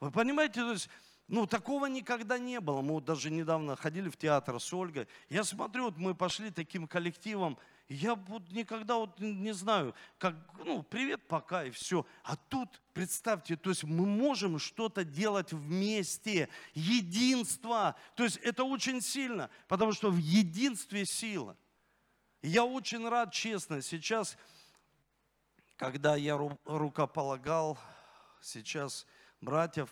[0.00, 0.88] Вы понимаете, то есть,
[1.28, 2.82] ну, такого никогда не было.
[2.82, 5.08] Мы вот даже недавно ходили в театр с Ольгой.
[5.28, 10.82] Я смотрю, вот мы пошли таким коллективом, я вот никогда вот не знаю, как, ну,
[10.82, 12.04] привет, пока и все.
[12.24, 16.48] А тут, представьте, то есть мы можем что-то делать вместе.
[16.74, 17.94] Единство.
[18.16, 21.56] То есть это очень сильно, потому что в единстве сила.
[22.42, 24.36] Я очень рад, честно, сейчас,
[25.76, 27.78] когда я рукополагал
[28.40, 29.06] сейчас
[29.40, 29.90] братьев,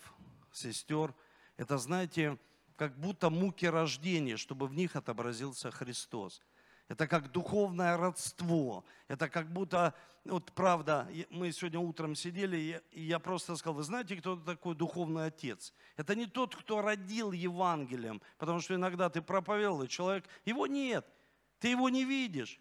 [0.52, 1.14] сестер,
[1.56, 2.38] это, знаете,
[2.76, 6.42] как будто муки рождения, чтобы в них отобразился Христос.
[6.88, 8.84] Это как духовное родство.
[9.08, 9.94] Это как будто,
[10.24, 15.26] вот правда, мы сегодня утром сидели, и я просто сказал, вы знаете, кто такой духовный
[15.26, 15.72] отец?
[15.96, 21.06] Это не тот, кто родил Евангелием, потому что иногда ты проповедовал, и человек, его нет,
[21.58, 22.60] ты его не видишь.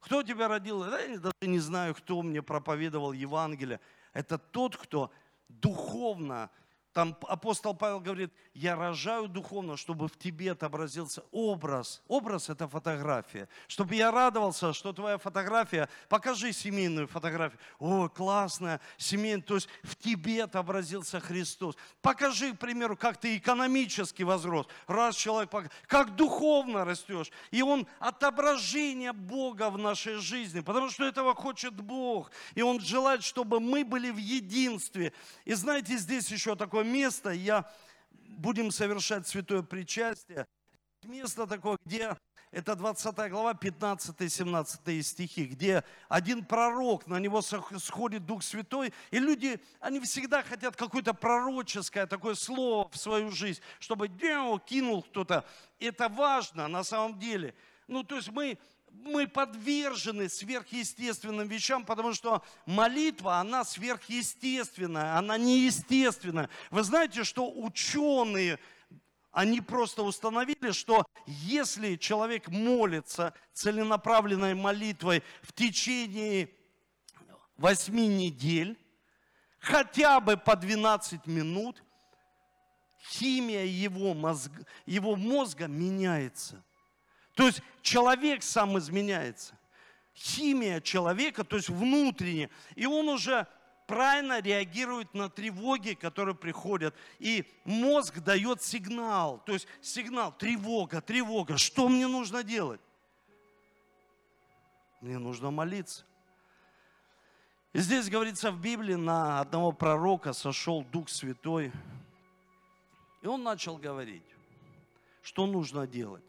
[0.00, 0.84] Кто тебя родил?
[0.84, 3.78] Я даже не знаю, кто мне проповедовал Евангелие.
[4.12, 5.12] Это тот, кто
[5.48, 6.50] духовно
[6.92, 12.02] Там апостол Павел говорит, я рожаю духовно, чтобы в тебе отобразился образ.
[12.06, 13.48] Образ– это фотография.
[13.66, 17.58] Чтобы я радовался, что твоя фотография, покажи семейную фотографию.
[17.78, 21.76] О, классная, семейная, то есть в тебе отобразился Христос.
[22.02, 24.66] Покажи, к примеру, как ты экономически возрос.
[24.86, 25.50] Раз человек,
[25.86, 27.30] как духовно растешь.
[27.50, 32.30] И он отображение Бога в нашей жизни, потому что этого хочет Бог.
[32.54, 35.14] И он желает, чтобы мы были в единстве.
[35.46, 37.64] И знаете, здесь еще такое такое место, я
[38.10, 40.46] будем совершать святое причастие.
[41.04, 42.16] Место такое, где,
[42.50, 49.60] это 20 глава, 15-17 стихи, где один пророк, на него сходит Дух Святой, и люди,
[49.80, 55.44] они всегда хотят какое-то пророческое такое слово в свою жизнь, чтобы кинул кто-то.
[55.80, 57.54] Это важно на самом деле.
[57.88, 58.58] Ну, то есть мы
[58.92, 66.48] мы подвержены сверхъестественным вещам, потому что молитва, она сверхъестественная, она неестественная.
[66.70, 68.58] Вы знаете, что ученые,
[69.32, 76.50] они просто установили, что если человек молится целенаправленной молитвой в течение
[77.56, 78.78] восьми недель,
[79.58, 81.82] хотя бы по 12 минут,
[83.08, 86.62] химия его мозга, его мозга меняется–
[87.34, 89.58] то есть человек сам изменяется.
[90.14, 92.50] Химия человека, то есть внутренне.
[92.74, 93.46] И он уже
[93.86, 96.94] правильно реагирует на тревоги, которые приходят.
[97.18, 99.42] И мозг дает сигнал.
[99.44, 101.56] То есть сигнал, тревога, тревога.
[101.56, 102.80] Что мне нужно делать?
[105.00, 106.04] Мне нужно молиться.
[107.72, 111.72] И здесь говорится в Библии, на одного пророка сошел Дух Святой.
[113.22, 114.26] И он начал говорить,
[115.22, 116.22] что нужно делать.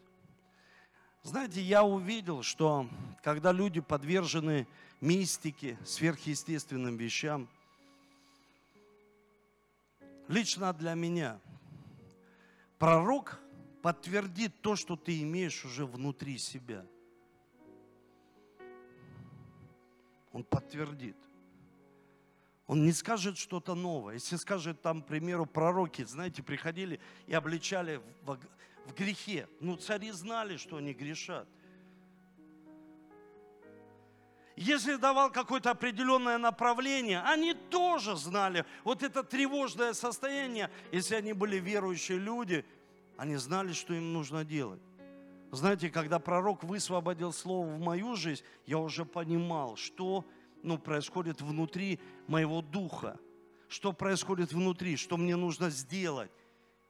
[1.24, 2.86] Знаете, я увидел, что
[3.22, 4.68] когда люди подвержены
[5.00, 7.48] мистике, сверхъестественным вещам,
[10.28, 11.40] лично для меня
[12.78, 13.40] пророк
[13.80, 16.84] подтвердит то, что ты имеешь уже внутри себя.
[20.30, 21.16] Он подтвердит.
[22.66, 24.14] Он не скажет что-то новое.
[24.14, 28.02] Если скажет там, к примеру, пророки, знаете, приходили и обличали
[28.86, 29.48] в, грехе.
[29.60, 31.48] Ну, цари знали, что они грешат.
[34.56, 38.64] Если давал какое-то определенное направление, они тоже знали.
[38.84, 42.64] Вот это тревожное состояние, если они были верующие люди,
[43.16, 44.80] они знали, что им нужно делать.
[45.50, 50.24] Знаете, когда пророк высвободил слово в мою жизнь, я уже понимал, что
[50.62, 53.18] ну, происходит внутри моего духа,
[53.68, 56.30] что происходит внутри, что мне нужно сделать.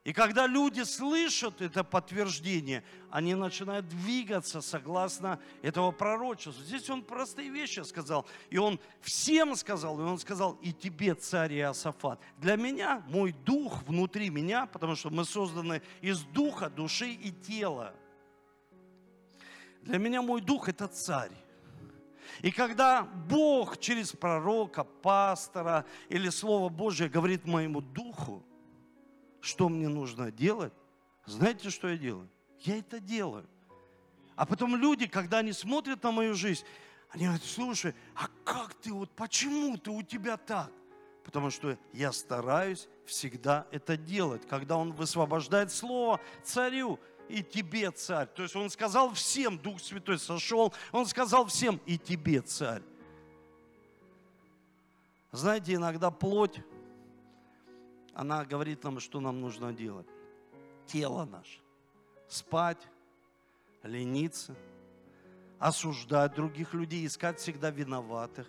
[0.05, 6.63] И когда люди слышат это подтверждение, они начинают двигаться согласно этого пророчества.
[6.63, 8.27] Здесь он простые вещи сказал.
[8.51, 12.21] И он всем сказал, и он сказал, и тебе, царь Иосафат.
[12.37, 17.95] Для меня, мой дух внутри меня, потому что мы созданы из духа, души и тела.
[19.81, 21.33] Для меня мой дух– это царь.
[22.43, 28.45] И когда Бог через пророка, пастора или Слово Божье говорит моему духу,
[29.45, 30.73] что мне нужно делать,
[31.27, 32.29] знаете, что я делаю?
[32.61, 33.47] Я это делаю.
[34.37, 36.65] А потом люди, когда они смотрят на мою жизнь,
[37.11, 40.71] они говорят, слушай, а как ты, вот почему ты у тебя так?
[41.25, 44.47] Потому что я стараюсь всегда это делать.
[44.47, 48.29] Когда он высвобождает слово царю, и тебе царь.
[48.35, 52.83] То есть он сказал всем, Дух Святой сошел, он сказал всем, и тебе царь.
[55.33, 56.61] Знаете, иногда плоть
[58.15, 60.07] она говорит нам, что нам нужно делать.
[60.87, 61.59] Тело наше.
[62.29, 62.89] Спать,
[63.83, 64.55] лениться,
[65.59, 68.47] осуждать других людей, искать всегда виноватых.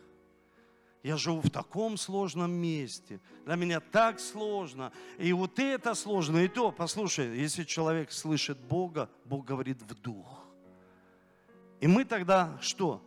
[1.04, 3.20] Я живу в таком сложном месте.
[3.46, 4.92] Для меня так сложно.
[5.20, 6.72] И вот это сложно, и то.
[6.72, 10.44] Послушай, если человек слышит Бога, Бог говорит в дух.
[11.80, 13.02] И мы тогда что?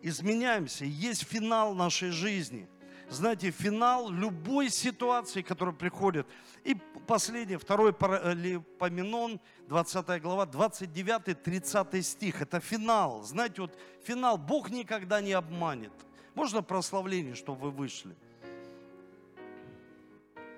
[0.00, 0.86] Изменяемся.
[0.86, 2.68] Есть финал нашей жизни
[3.10, 6.26] знаете, финал любой ситуации, которая приходит.
[6.64, 12.42] И последний, второй Паралипоменон, 20 глава, 29-30 стих.
[12.42, 13.22] Это финал.
[13.22, 15.92] Знаете, вот финал Бог никогда не обманет.
[16.34, 18.16] Можно прославление, чтобы вы вышли?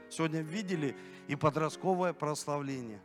[0.08, 0.96] Сегодня видели
[1.28, 3.00] и подростковое прославление.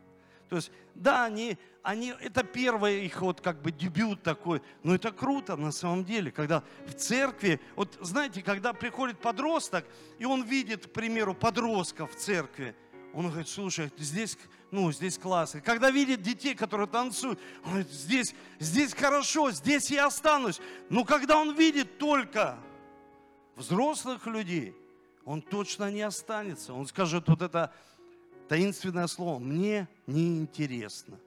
[0.52, 5.10] То есть, да, они, они, это первый их вот как бы дебют такой, но это
[5.10, 9.86] круто на самом деле, когда в церкви, вот знаете, когда приходит подросток,
[10.18, 12.76] и он видит, к примеру, подростков в церкви,
[13.14, 14.36] он говорит, слушай, здесь,
[14.70, 15.62] ну, здесь классно.
[15.62, 20.60] Когда видит детей, которые танцуют, он говорит, здесь, здесь хорошо, здесь я останусь.
[20.90, 22.58] Но когда он видит только
[23.56, 24.76] взрослых людей,
[25.24, 26.74] он точно не останется.
[26.74, 27.72] Он скажет вот это
[28.52, 31.18] таинственное слово, мне неинтересно.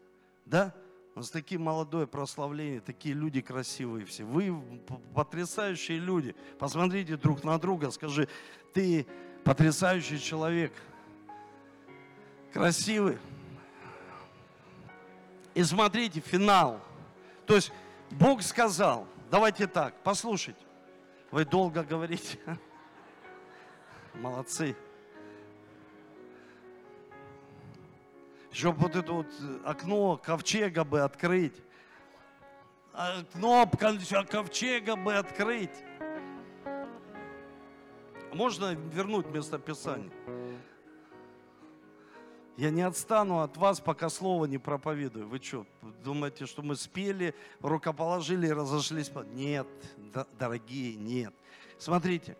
[0.45, 0.75] Да?
[1.15, 4.23] У нас такие молодое прославление, такие люди красивые все.
[4.23, 4.55] Вы
[5.15, 6.35] потрясающие люди.
[6.59, 8.29] Посмотрите друг на друга, скажи,
[8.75, 9.07] ты
[9.43, 10.71] потрясающий человек,
[12.53, 13.17] красивый.
[15.55, 16.79] И смотрите, финал.
[17.47, 17.71] То есть
[18.11, 20.61] Бог сказал, давайте так, послушайте.
[21.31, 22.37] Вы долго говорите.
[24.13, 24.75] Молодцы.
[28.55, 29.27] Еще вот это вот
[29.65, 31.61] окно ковчега бы открыть.
[32.93, 35.83] Окно ковчега бы открыть.
[38.31, 40.09] Можно вернуть место Писания?
[42.55, 45.27] Я не отстану от вас, пока слово не проповедую.
[45.27, 45.67] Вы что,
[46.01, 49.11] думаете, что мы спели, рукоположили и разошлись?
[49.33, 49.67] Нет,
[50.39, 51.33] дорогие, нет.
[51.77, 52.37] Смотрите,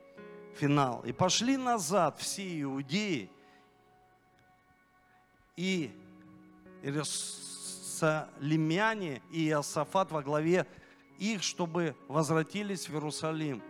[0.55, 1.01] финал.
[1.03, 3.29] И пошли назад все иудеи
[5.57, 5.91] и
[6.85, 10.67] Иерусалимяне и Иосафат во главе
[11.17, 13.61] их, чтобы возвратились в Иерусалим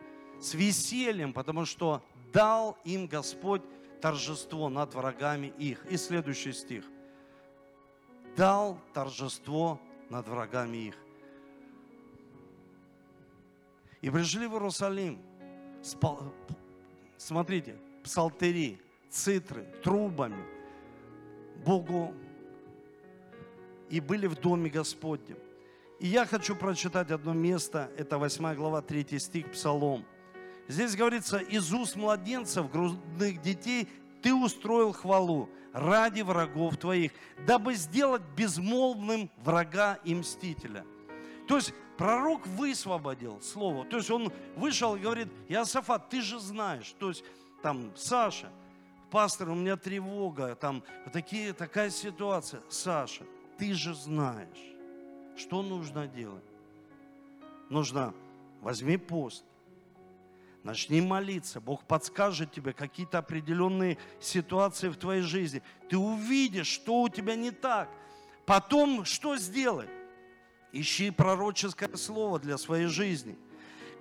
[0.42, 3.62] с весельем, потому что дал им Господь
[4.02, 5.86] торжество над врагами их.
[5.90, 6.84] И следующий стих.
[8.36, 10.96] Дал торжество над врагами их.
[14.02, 15.20] И пришли в Иерусалим.
[17.18, 20.44] Смотрите, псалтыри, цитры, трубами.
[21.66, 22.14] Богу
[23.90, 25.38] и были в доме Господнем.
[26.00, 30.06] И я хочу прочитать одно место, это 8 глава, 3 стих, Псалом.
[30.68, 33.88] Здесь говорится, из уст младенцев, грудных детей
[34.22, 37.12] ты устроил хвалу ради врагов твоих,
[37.46, 40.84] дабы сделать безмолвным врага и мстителя.
[41.48, 43.86] То есть пророк высвободил слово.
[43.86, 46.96] То есть он вышел и говорит, Иосафат, ты же знаешь.
[46.98, 47.24] То есть
[47.62, 48.50] там Саша,
[49.12, 52.62] пастор, у меня тревога, там такие, такая ситуация.
[52.70, 53.24] Саша,
[53.58, 54.76] ты же знаешь,
[55.36, 56.44] что нужно делать.
[57.70, 58.14] Нужно,
[58.62, 59.44] возьми пост,
[60.66, 61.62] Начни молиться.
[61.62, 65.62] Бог подскажет тебе какие-то определенные ситуации в твоей жизни.
[65.92, 67.88] Ты увидишь, что у тебя не так.
[68.48, 69.88] Потом что сделай?
[70.72, 73.38] Ищи пророческое слово для своей жизни.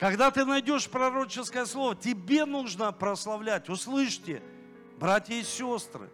[0.01, 3.69] Когда ты найдешь пророческое слово, тебе нужно прославлять.
[3.69, 4.43] Услышьте,
[4.99, 6.09] братья и сестры,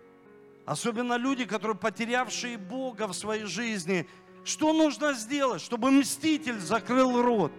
[0.70, 4.06] особенно люди, которые потерявшие Бога в своей жизни,
[4.44, 7.52] что нужно сделать, чтобы мститель закрыл рот?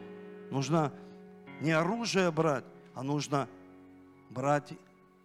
[0.50, 0.93] Нужно
[1.60, 2.63] не оружие брать,
[2.95, 3.50] а нужно
[4.30, 4.71] брать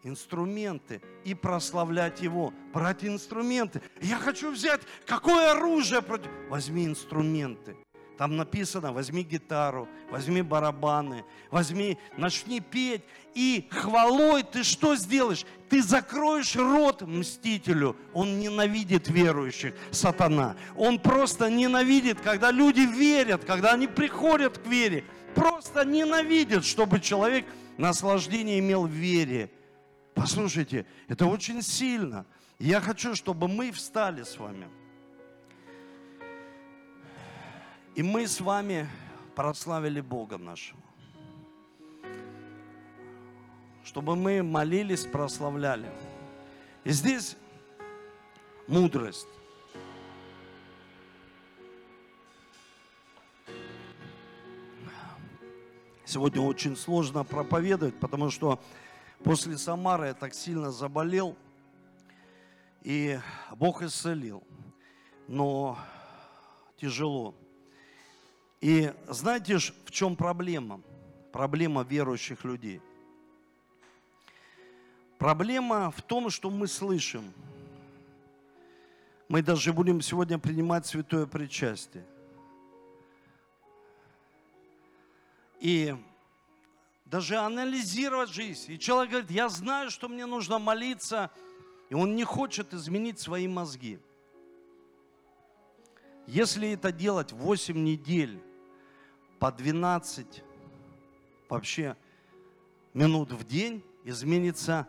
[0.03, 2.53] инструменты и прославлять Его.
[2.75, 3.81] Брать инструменты.
[4.01, 6.31] Я хочу взять, какое оружие против...
[6.49, 7.77] Возьми инструменты.
[8.17, 13.03] Там написано, возьми гитару, возьми барабаны, возьми, начни петь.
[13.35, 15.45] И хвалой ты что сделаешь?
[15.69, 17.95] Ты закроешь рот мстителю.
[18.15, 20.57] Он ненавидит верующих, сатана.
[20.77, 25.05] Он просто ненавидит, когда люди верят, когда они приходят к вере.
[25.35, 27.45] Просто ненавидит, чтобы человек
[27.77, 29.51] наслаждение имел в вере.
[30.15, 32.25] Послушайте, это очень сильно.
[32.59, 34.67] Я хочу, чтобы мы встали с вами.
[37.97, 38.87] И мы с вами
[39.35, 40.79] прославили Бога нашего.
[43.85, 45.91] Чтобы мы молились, прославляли.
[46.85, 47.39] И здесь
[48.69, 49.27] мудрость.
[56.05, 58.61] Сегодня очень сложно проповедовать, потому что
[59.25, 61.35] после Самары я так сильно заболел,
[62.83, 63.19] и
[63.53, 64.43] Бог исцелил.
[65.29, 65.79] Но
[66.77, 67.35] тяжело.
[68.67, 70.81] И знаете, в чем проблема?
[71.31, 72.81] Проблема верующих людей.
[75.19, 77.33] Проблема в том, что мы слышим.
[79.29, 82.05] Мы даже будем сегодня принимать святое причастие.
[85.61, 85.97] и
[87.05, 88.73] даже анализировать жизнь.
[88.73, 91.31] И человек говорит, я знаю, что мне нужно молиться,
[91.89, 93.99] и он не хочет изменить свои мозги.
[96.27, 98.41] Если это делать 8 недель,
[99.39, 100.43] по 12
[101.49, 101.97] вообще
[102.95, 104.87] минут в день, изменится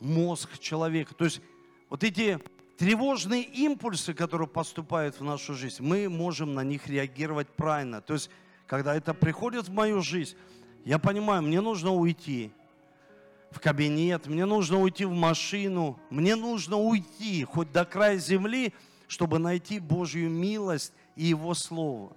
[0.00, 1.14] мозг человека.
[1.14, 1.40] То есть
[1.88, 2.38] вот эти
[2.76, 8.00] тревожные импульсы, которые поступают в нашу жизнь, мы можем на них реагировать правильно.
[8.00, 8.30] То есть
[8.66, 10.36] когда это приходит в мою жизнь,
[10.84, 12.52] я понимаю, мне нужно уйти
[13.50, 18.72] в кабинет, мне нужно уйти в машину, мне нужно уйти хоть до края земли,
[19.06, 22.16] чтобы найти Божью милость и Его Слово.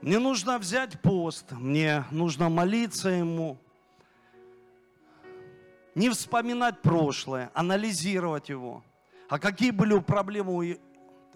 [0.00, 3.58] Мне нужно взять пост, мне нужно молиться Ему.
[5.94, 8.84] не вспоминать прошлое, анализировать его.
[9.28, 10.78] А какие были проблемы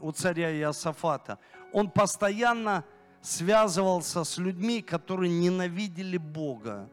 [0.01, 1.39] у, у царя Иосафата?
[1.73, 2.85] Он постоянно
[3.23, 6.89] связывался с людьми, которые ненавидели Бога.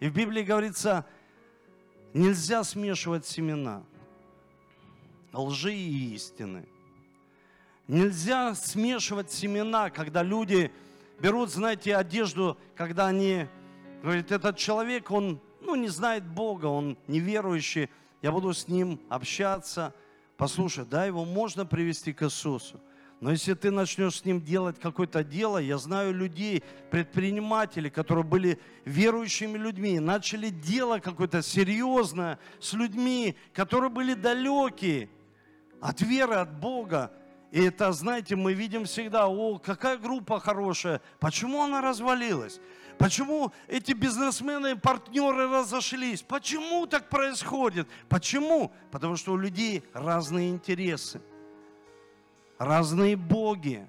[0.00, 1.06] И в Библии говорится,
[2.12, 3.82] нельзя смешивать семена
[5.32, 6.66] лжи и истины.
[7.90, 10.70] Нельзя смешивать семена, когда люди
[11.18, 13.48] берут, знаете, одежду, когда они
[14.00, 17.90] говорят, этот человек, он ну, не знает Бога, он неверующий,
[18.22, 19.92] я буду с ним общаться.
[20.36, 22.80] Послушай, да, его можно привести к Иисусу.
[23.18, 26.62] Но если ты начнешь с ним делать какое-то дело, я знаю людей,
[26.92, 35.08] предпринимателей, которые были верующими людьми, начали дело какое-то серьезное с людьми, которые были далекие
[35.80, 37.10] от веры, от Бога.
[37.50, 42.60] И это, знаете, мы видим всегда, о, какая группа хорошая, почему она развалилась?
[42.96, 46.22] Почему эти бизнесмены и партнеры разошлись?
[46.22, 47.88] Почему так происходит?
[48.08, 48.70] Почему?
[48.90, 51.20] Потому что у людей разные интересы,
[52.58, 53.88] разные боги.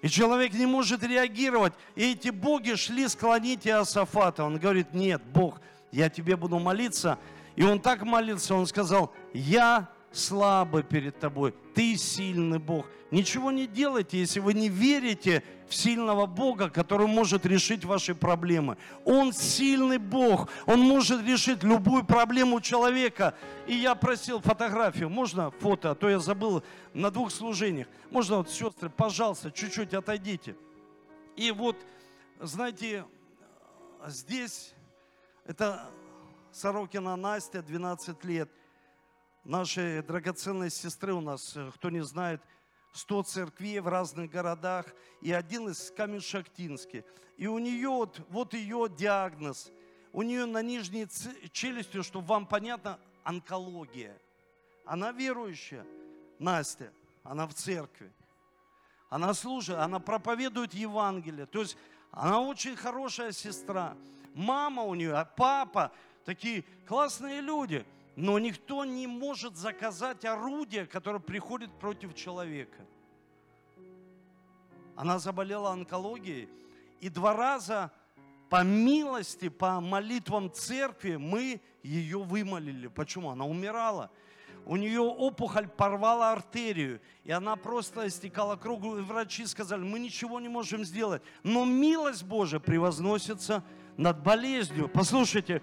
[0.00, 1.74] И человек не может реагировать.
[1.94, 4.44] И эти боги шли склонить Иосафата.
[4.44, 5.60] Он говорит, нет, Бог,
[5.92, 7.18] я тебе буду молиться.
[7.54, 12.86] И он так молился, он сказал, я слабый перед тобой, ты сильный Бог.
[13.10, 18.76] Ничего не делайте, если вы не верите в сильного Бога, который может решить ваши проблемы.
[19.04, 23.34] Он сильный Бог, Он может решить любую проблему человека.
[23.66, 26.62] И я просил фотографию, можно фото, а то я забыл
[26.92, 27.86] на двух служениях.
[28.10, 30.56] Можно вот, сестры, пожалуйста, чуть-чуть отойдите.
[31.36, 31.76] И вот,
[32.40, 33.04] знаете,
[34.06, 34.74] здесь
[35.46, 35.88] это
[36.52, 38.48] Сорокина Настя, 12 лет–
[39.44, 42.42] нашей драгоценной сестры у нас, э, кто не знает,
[42.92, 44.86] 100 церквей в разных городах
[45.20, 47.04] и один из Камень-Шахтинский.
[47.36, 49.70] И у нее, вот, вот ее диагноз,
[50.12, 51.08] у нее на нижней
[51.50, 54.16] челюсти, чтобы вам понятно, онкология.
[54.86, 55.84] Она верующая,
[56.38, 56.92] Настя,
[57.24, 58.12] она в церкви.
[59.10, 61.46] Она служит, она проповедует Евангелие.
[61.46, 61.76] То есть
[62.12, 63.96] она очень хорошая сестра.
[64.34, 65.92] Мама у нее, а папа,
[66.24, 67.84] такие классные люди–
[68.16, 72.86] но никто не может заказать орудие, которое приходит против человека.
[74.96, 76.48] Она заболела онкологией,
[77.00, 77.90] и два раза
[78.48, 82.86] по милости, по молитвам церкви мы ее вымолили.
[82.86, 83.30] Почему?
[83.30, 84.10] Она умирала.
[84.66, 90.40] У нее опухоль порвала артерию, и она просто истекала кругу, и врачи сказали, мы ничего
[90.40, 91.22] не можем сделать.
[91.42, 93.62] Но милость Божия превозносится
[93.96, 94.88] над болезнью.
[94.88, 95.60] Послушайте,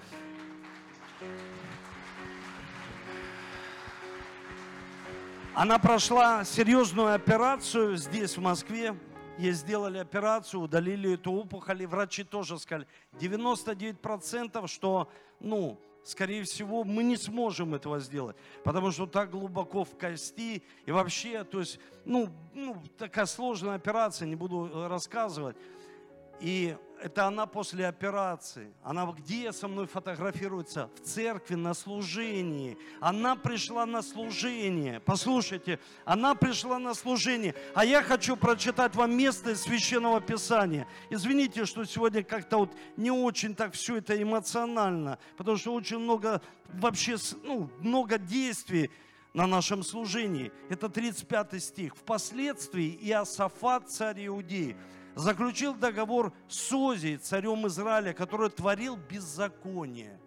[5.54, 8.96] Она прошла серьезную операцию здесь, в Москве.
[9.38, 11.84] Ей сделали операцию, удалили эту опухоль.
[11.84, 12.88] И врачи тоже сказали,
[13.20, 19.98] 99% что, ну, скорее всего, мы не сможем этого сделать, потому что так глубоко в
[19.98, 25.58] кости и вообще, то есть, ну, ну такая сложная операция, не буду рассказывать.
[26.40, 28.74] И это она после операции.
[28.84, 30.90] Она где со мной фотографируется?
[30.96, 32.78] В церкви на служении.
[33.00, 35.00] Она пришла на служение.
[35.00, 37.56] Послушайте, она пришла на служение.
[37.74, 40.88] А я хочу прочитать вам место из Священного Писания.
[41.10, 46.42] Извините, что сегодня как-то вот не очень так все это эмоционально, потому что очень много
[46.74, 48.92] вообще, ну, много действий
[49.34, 50.52] на нашем служении.
[50.70, 51.96] Это 35 стих.
[51.96, 54.76] Впоследствии Иосафат, царь Иудеи,
[55.16, 60.20] заключил договор с Озией, царем Израиля, который творил беззаконие.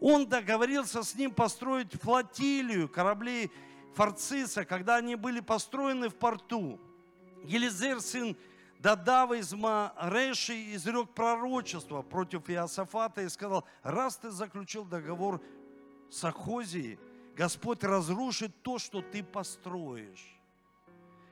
[0.00, 3.50] Он договорился с ним построить флотилию кораблей
[3.94, 6.80] Фарциса, когда они были построены в порту.
[7.44, 8.36] Елизер, сын
[8.84, 15.40] Дадава из Мареши, изрек пророчество против Иосафата и сказал, раз ты заключил договор
[16.10, 16.98] с Ахозией,
[17.34, 20.33] Господь разрушит то, что ты построишь.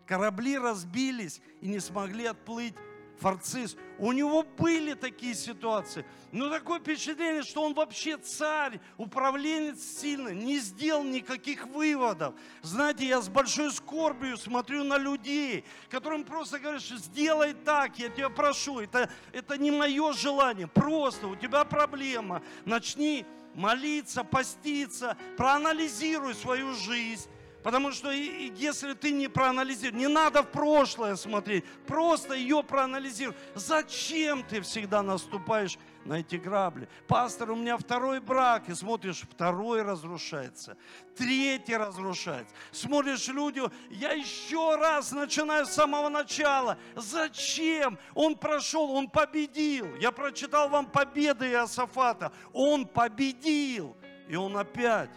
[0.07, 2.74] Корабли разбились и не смогли отплыть
[3.22, 3.76] Фарцис.
[3.98, 6.05] У него были такие ситуации.
[6.32, 12.34] Но такое впечатление, что он вообще царь, управленец сильный, не сделал никаких выводов.
[12.62, 18.09] Знаете, я с большой скорбью смотрю на людей, которым просто говорят, что сделай так, я
[18.09, 18.80] тебя прошу.
[18.80, 22.42] Это, это не мое желание, просто у тебя проблема.
[22.64, 23.24] Начни
[23.55, 27.28] молиться, поститься, проанализируй свою жизнь
[27.63, 33.37] Потому что если ты не проанализируешь, не надо в прошлое смотреть, просто ее проанализируй.
[33.55, 36.89] Зачем ты всегда наступаешь на эти грабли?
[37.07, 40.77] Пастор, у меня второй брак, и смотришь, второй разрушается,
[41.17, 42.55] третий разрушается.
[42.73, 46.79] Смотришь, люди, я еще раз начинаю с самого начала.
[46.97, 47.97] Зачем?
[48.15, 49.95] Он прошел, он победил.
[49.97, 52.33] Я прочитал вам победы Иосафата.
[52.53, 53.97] Он победил.
[54.29, 55.11] И он опять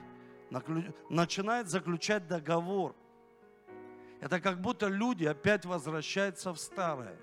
[1.10, 2.96] начинает заключать договор.
[4.22, 7.18] Это как будто люди опять возвращаются в старое,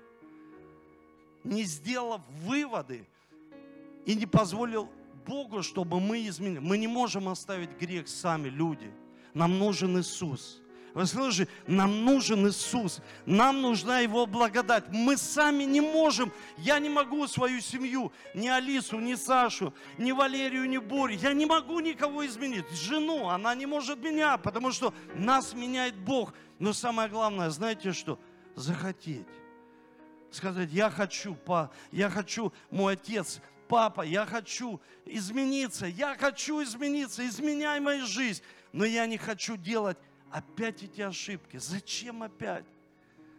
[1.43, 3.05] не сделав выводы
[4.05, 4.89] и не позволил
[5.25, 6.59] Богу, чтобы мы изменили.
[6.59, 8.91] Мы не можем оставить грех сами, люди.
[9.33, 10.62] Нам нужен Иисус.
[10.93, 14.85] Вы слышите, нам нужен Иисус, нам нужна Его благодать.
[14.89, 20.69] Мы сами не можем, я не могу свою семью, ни Алису, ни Сашу, ни Валерию,
[20.69, 22.69] ни Борю, я не могу никого изменить.
[22.69, 26.33] Жену, она не может меня, потому что нас меняет Бог.
[26.59, 28.19] Но самое главное, знаете что?
[28.55, 29.25] Захотеть.
[30.29, 37.25] Сказать, я хочу, па, я хочу, мой отец, папа, я хочу измениться, я хочу измениться,
[37.27, 39.97] изменяй мою жизнь, но я не хочу делать
[40.33, 41.57] опять эти ошибки.
[41.57, 42.65] Зачем опять?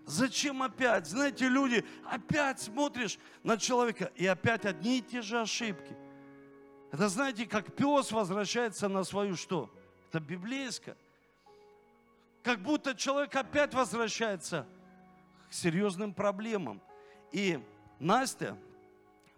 [0.07, 1.07] Зачем опять?
[1.07, 5.97] Знаете, люди, опять смотришь на человека, и опять одни и те же ошибки.
[6.92, 9.68] Это знаете, как пес возвращается на свою что?
[10.09, 10.97] Это библейское.
[12.45, 14.64] Как будто человек опять возвращается
[15.49, 16.80] к серьезным проблемам.
[17.32, 17.59] И
[17.99, 18.57] Настя,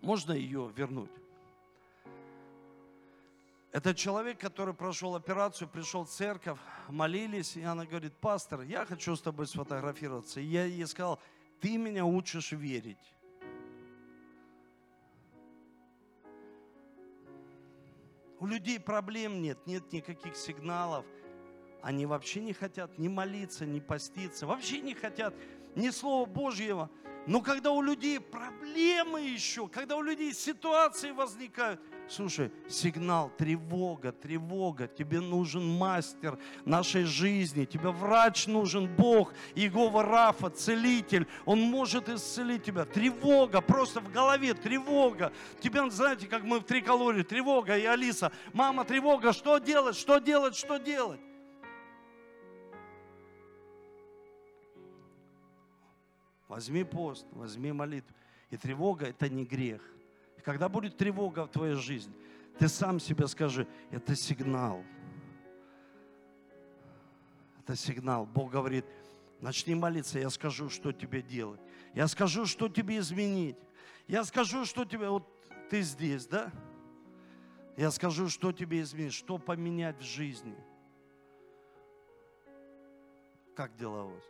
[0.02, 1.10] можно ее вернуть?
[3.76, 6.58] Это человек, который прошел операцию, пришел в церковь,
[6.88, 10.40] молились, и она говорит, пастор, я хочу с тобой сфотографироваться.
[10.40, 11.20] И я ей сказал,
[11.60, 13.12] ты меня учишь верить.
[18.40, 21.04] У людей проблем нет, нет никаких сигналов.
[21.82, 25.34] Они вообще не хотят ни молиться, ни поститься, вообще не хотят
[25.74, 26.88] ни Слова Божьего.
[27.26, 31.78] Но когда у людей проблемы еще, когда у людей ситуации возникают–
[32.08, 34.86] Слушай, сигнал, тревога, тревога.
[34.86, 37.64] Тебе нужен мастер нашей жизни.
[37.64, 41.26] Тебе врач нужен, Бог, Иегова Рафа, целитель.
[41.44, 42.84] Он может исцелить тебя.
[42.84, 45.32] Тревога, просто в голове тревога.
[45.60, 48.30] Тебе, знаете, как мы в три калории, тревога и Алиса.
[48.52, 51.20] Мама, тревога, что делать, что делать, что делать?
[56.46, 58.14] Возьми пост, возьми молитву.
[58.50, 59.82] И тревога– это не грех.
[60.46, 62.14] Когда будет тревога в твоей жизни,
[62.56, 64.84] ты сам себе скажи, это сигнал.
[67.58, 68.26] Это сигнал.
[68.26, 68.84] Бог говорит,
[69.40, 71.60] начни молиться, я скажу, что тебе делать.
[71.94, 73.56] Я скажу, что тебе изменить.
[74.06, 75.08] Я скажу, что тебе...
[75.08, 75.28] Вот
[75.68, 76.52] ты здесь, да?
[77.76, 80.54] Я скажу, что тебе изменить, что поменять в жизни.
[83.56, 84.24] Как дела у вас?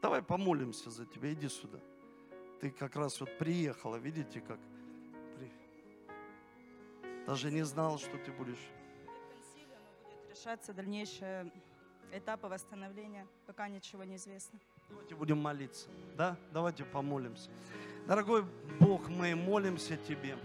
[0.00, 1.80] Давай помолимся за тебя, иди сюда
[2.60, 4.58] ты как раз вот приехала, видите, как
[7.26, 8.70] даже не знал, что ты будешь.
[10.04, 11.50] Будет решаться дальнейшие
[12.12, 14.60] этапы восстановления, пока ничего не известно.
[14.88, 16.36] Давайте будем молиться, да?
[16.52, 17.50] Давайте помолимся.
[18.06, 18.44] Дорогой
[18.78, 20.38] Бог, мы молимся Тебе.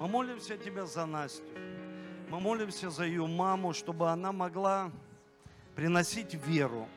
[0.00, 1.44] Мы молимся Тебе за Настю.
[2.30, 4.90] Мы молимся за ее маму, чтобы она могла
[5.76, 6.88] приносить веру,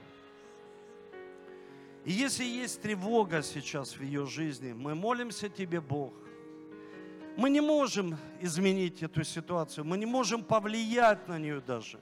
[2.08, 6.14] и если есть тревога сейчас в ее жизни, мы молимся Тебе, Бог.
[7.36, 12.00] Мы не можем изменить эту ситуацию, мы не можем повлиять на нее даже.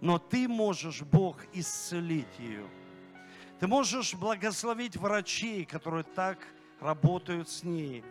[0.00, 2.68] Но Ты можешь, Бог, исцелить ее.
[3.58, 6.38] Ты можешь благословить врачей, которые так
[6.78, 8.04] работают с ней.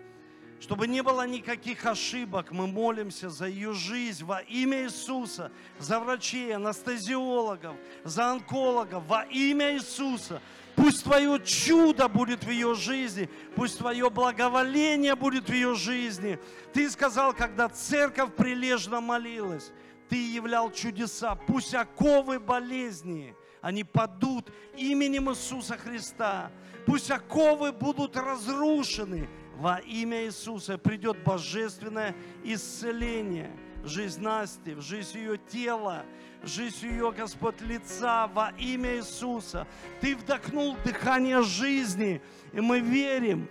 [0.59, 5.49] Чтобы не было никаких ошибок, мы молимся за ее жизнь во имя Иисуса,
[5.79, 10.41] за врачей, анестезиологов, за онкологов, во имя Иисуса.
[10.75, 16.37] Пусть Твое чудо будет в ее жизни, пусть Твое благоволение будет в ее жизни.
[16.73, 19.71] Ты сказал, когда церковь прилежно молилась,
[20.09, 21.35] Ты являл чудеса.
[21.35, 26.51] Пусть оковы болезни, они падут именем Иисуса Христа.
[26.85, 30.77] Пусть оковы будут разрушены во имя Иисуса.
[30.77, 33.49] Придет божественное исцеление
[33.81, 36.05] в жизнь Насти, в жизнь ее тела,
[36.45, 39.67] жизнь ее, Господь, лица во имя Иисуса.
[40.01, 42.21] Ты вдохнул дыхание жизни,
[42.53, 43.47] и мы верим,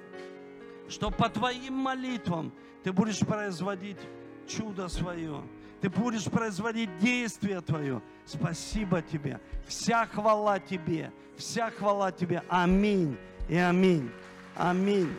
[0.89, 3.99] что по Твоим молитвам Ты будешь производить
[4.47, 5.43] чудо свое.
[5.81, 8.01] Ты будешь производить действие Твое.
[8.25, 9.41] Спасибо Тебе.
[9.67, 11.13] Вся хвала Тебе.
[11.37, 12.43] Вся хвала Тебе.
[12.49, 13.17] Аминь
[13.49, 14.11] и аминь.
[14.57, 15.13] Аминь.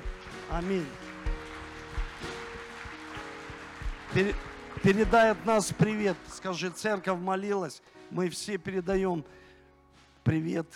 [0.49, 0.85] Аминь.
[4.85, 6.15] Передай от нас привет.
[6.27, 7.81] Скажи, церковь молилась,
[8.11, 9.25] мы все передаем
[10.23, 10.67] привет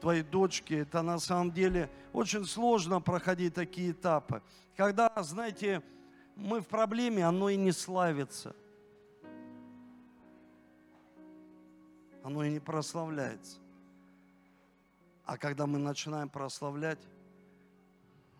[0.00, 0.78] твоей дочке.
[0.78, 4.40] Это на самом деле очень сложно проходить такие этапы.
[4.76, 5.82] Когда, знаете,
[6.36, 8.54] мы в проблеме, оно и не славится.
[12.22, 13.58] Оно и не прославляется.
[15.24, 17.00] А когда мы начинаем прославлять,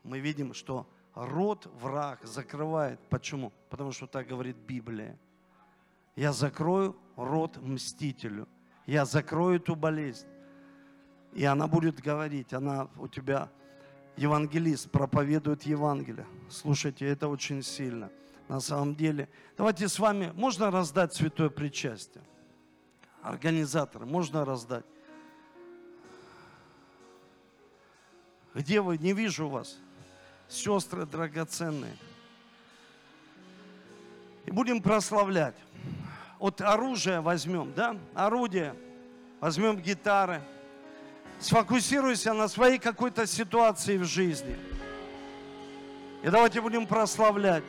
[0.04, 0.86] мы видим, что
[1.16, 3.00] рот враг закрывает.
[3.08, 3.52] Почему?
[3.70, 5.18] Потому что так говорит Библия.
[6.14, 8.46] Я закрою рот мстителю.
[8.86, 10.26] Я закрою эту болезнь.
[11.32, 13.50] И она будет говорить, она у тебя
[14.16, 16.26] евангелист, проповедует Евангелие.
[16.48, 18.10] Слушайте, это очень сильно.
[18.48, 22.24] На самом деле, давайте с вами, можно раздать святое причастие?
[23.22, 24.84] Организаторы, можно раздать?
[28.54, 28.96] Где вы?
[28.96, 29.78] Не вижу вас.
[30.48, 31.96] Сестры драгоценные.
[34.44, 35.56] И будем прославлять.
[36.38, 37.96] Вот оружие возьмем, да?
[38.14, 38.74] Орудие.
[39.40, 40.40] Возьмем гитары.
[41.38, 44.56] Сфокусируйся на своей какой-то ситуации в жизни.
[46.22, 47.64] И давайте будем прославлять.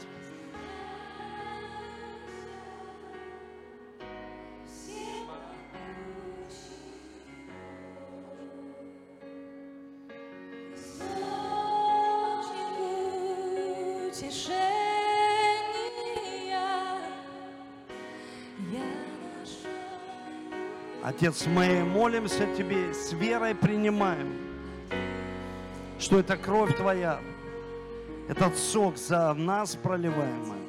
[21.17, 24.37] Отец, мы молимся Тебе, с верой принимаем,
[25.97, 27.19] что это кровь Твоя,
[28.29, 30.59] этот сок за нас проливаемый.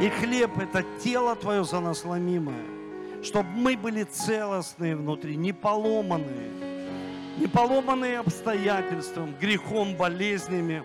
[0.00, 2.64] И хлеб– это тело Твое за нас ломимое,
[3.22, 6.52] чтобы мы были целостные внутри, не поломанные,
[7.36, 10.82] не поломанные обстоятельством, грехом, болезнями,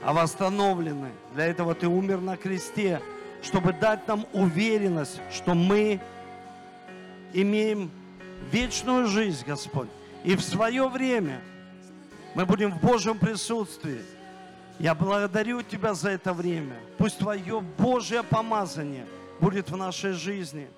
[0.00, 1.10] а восстановлены.
[1.34, 3.00] Для этого Ты умер на кресте,
[3.42, 6.00] чтобы дать нам уверенность, что мы
[7.32, 7.90] имеем
[8.50, 9.88] вечную жизнь, Господь.
[10.24, 11.40] И в свое время
[12.34, 14.02] мы будем в Божьем присутствии.
[14.78, 16.76] Я благодарю Тебя за это время.
[16.98, 19.06] Пусть Твое Божье помазание
[19.40, 20.68] будет в нашей жизни.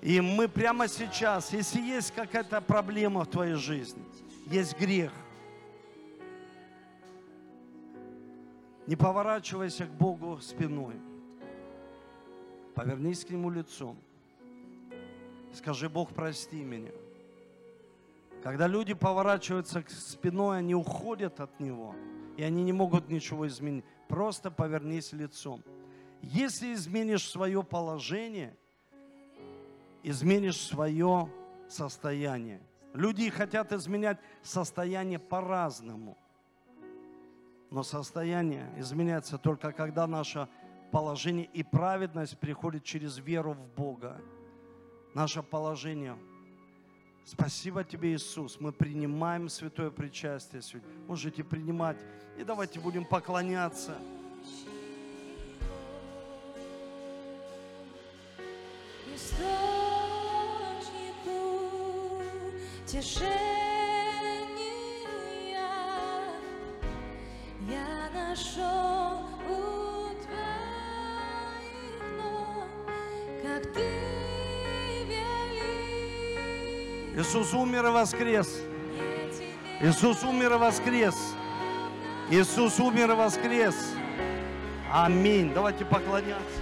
[0.00, 4.02] И мы прямо сейчас, если есть какая-то проблема в твоей жизни,
[4.46, 5.12] есть грех,
[8.86, 10.96] не поворачивайся к Богу спиной.
[12.74, 13.96] Повернись к Нему лицом.
[15.52, 16.92] Скажи, Бог, прости меня.
[18.42, 21.94] Когда люди поворачиваются к спиной, они уходят от Него,
[22.36, 23.84] и они не могут ничего изменить.
[24.08, 25.62] Просто повернись лицом.
[26.22, 28.56] Если изменишь свое положение,
[30.02, 31.30] изменишь свое
[31.68, 32.60] состояние.
[32.94, 36.18] Люди хотят изменять состояние по-разному.
[37.70, 40.48] Но состояние изменяется только когда наше
[40.90, 44.20] положение и праведность приходит через веру в Бога.
[45.14, 46.16] Наше положение.
[47.24, 48.58] Спасибо тебе, Иисус.
[48.60, 50.88] Мы принимаем святое причастие сегодня.
[51.06, 51.96] Можете принимать.
[52.38, 53.96] И давайте будем поклоняться.
[59.14, 59.82] Источнику
[67.70, 72.68] я нашел у твоих ног,
[73.42, 74.21] как ты.
[77.14, 78.62] Иисус умер и воскрес.
[79.80, 81.14] Иисус умер и воскрес.
[82.30, 83.74] Иисус умер и воскрес.
[84.90, 85.52] Аминь.
[85.52, 86.61] Давайте поклоняться.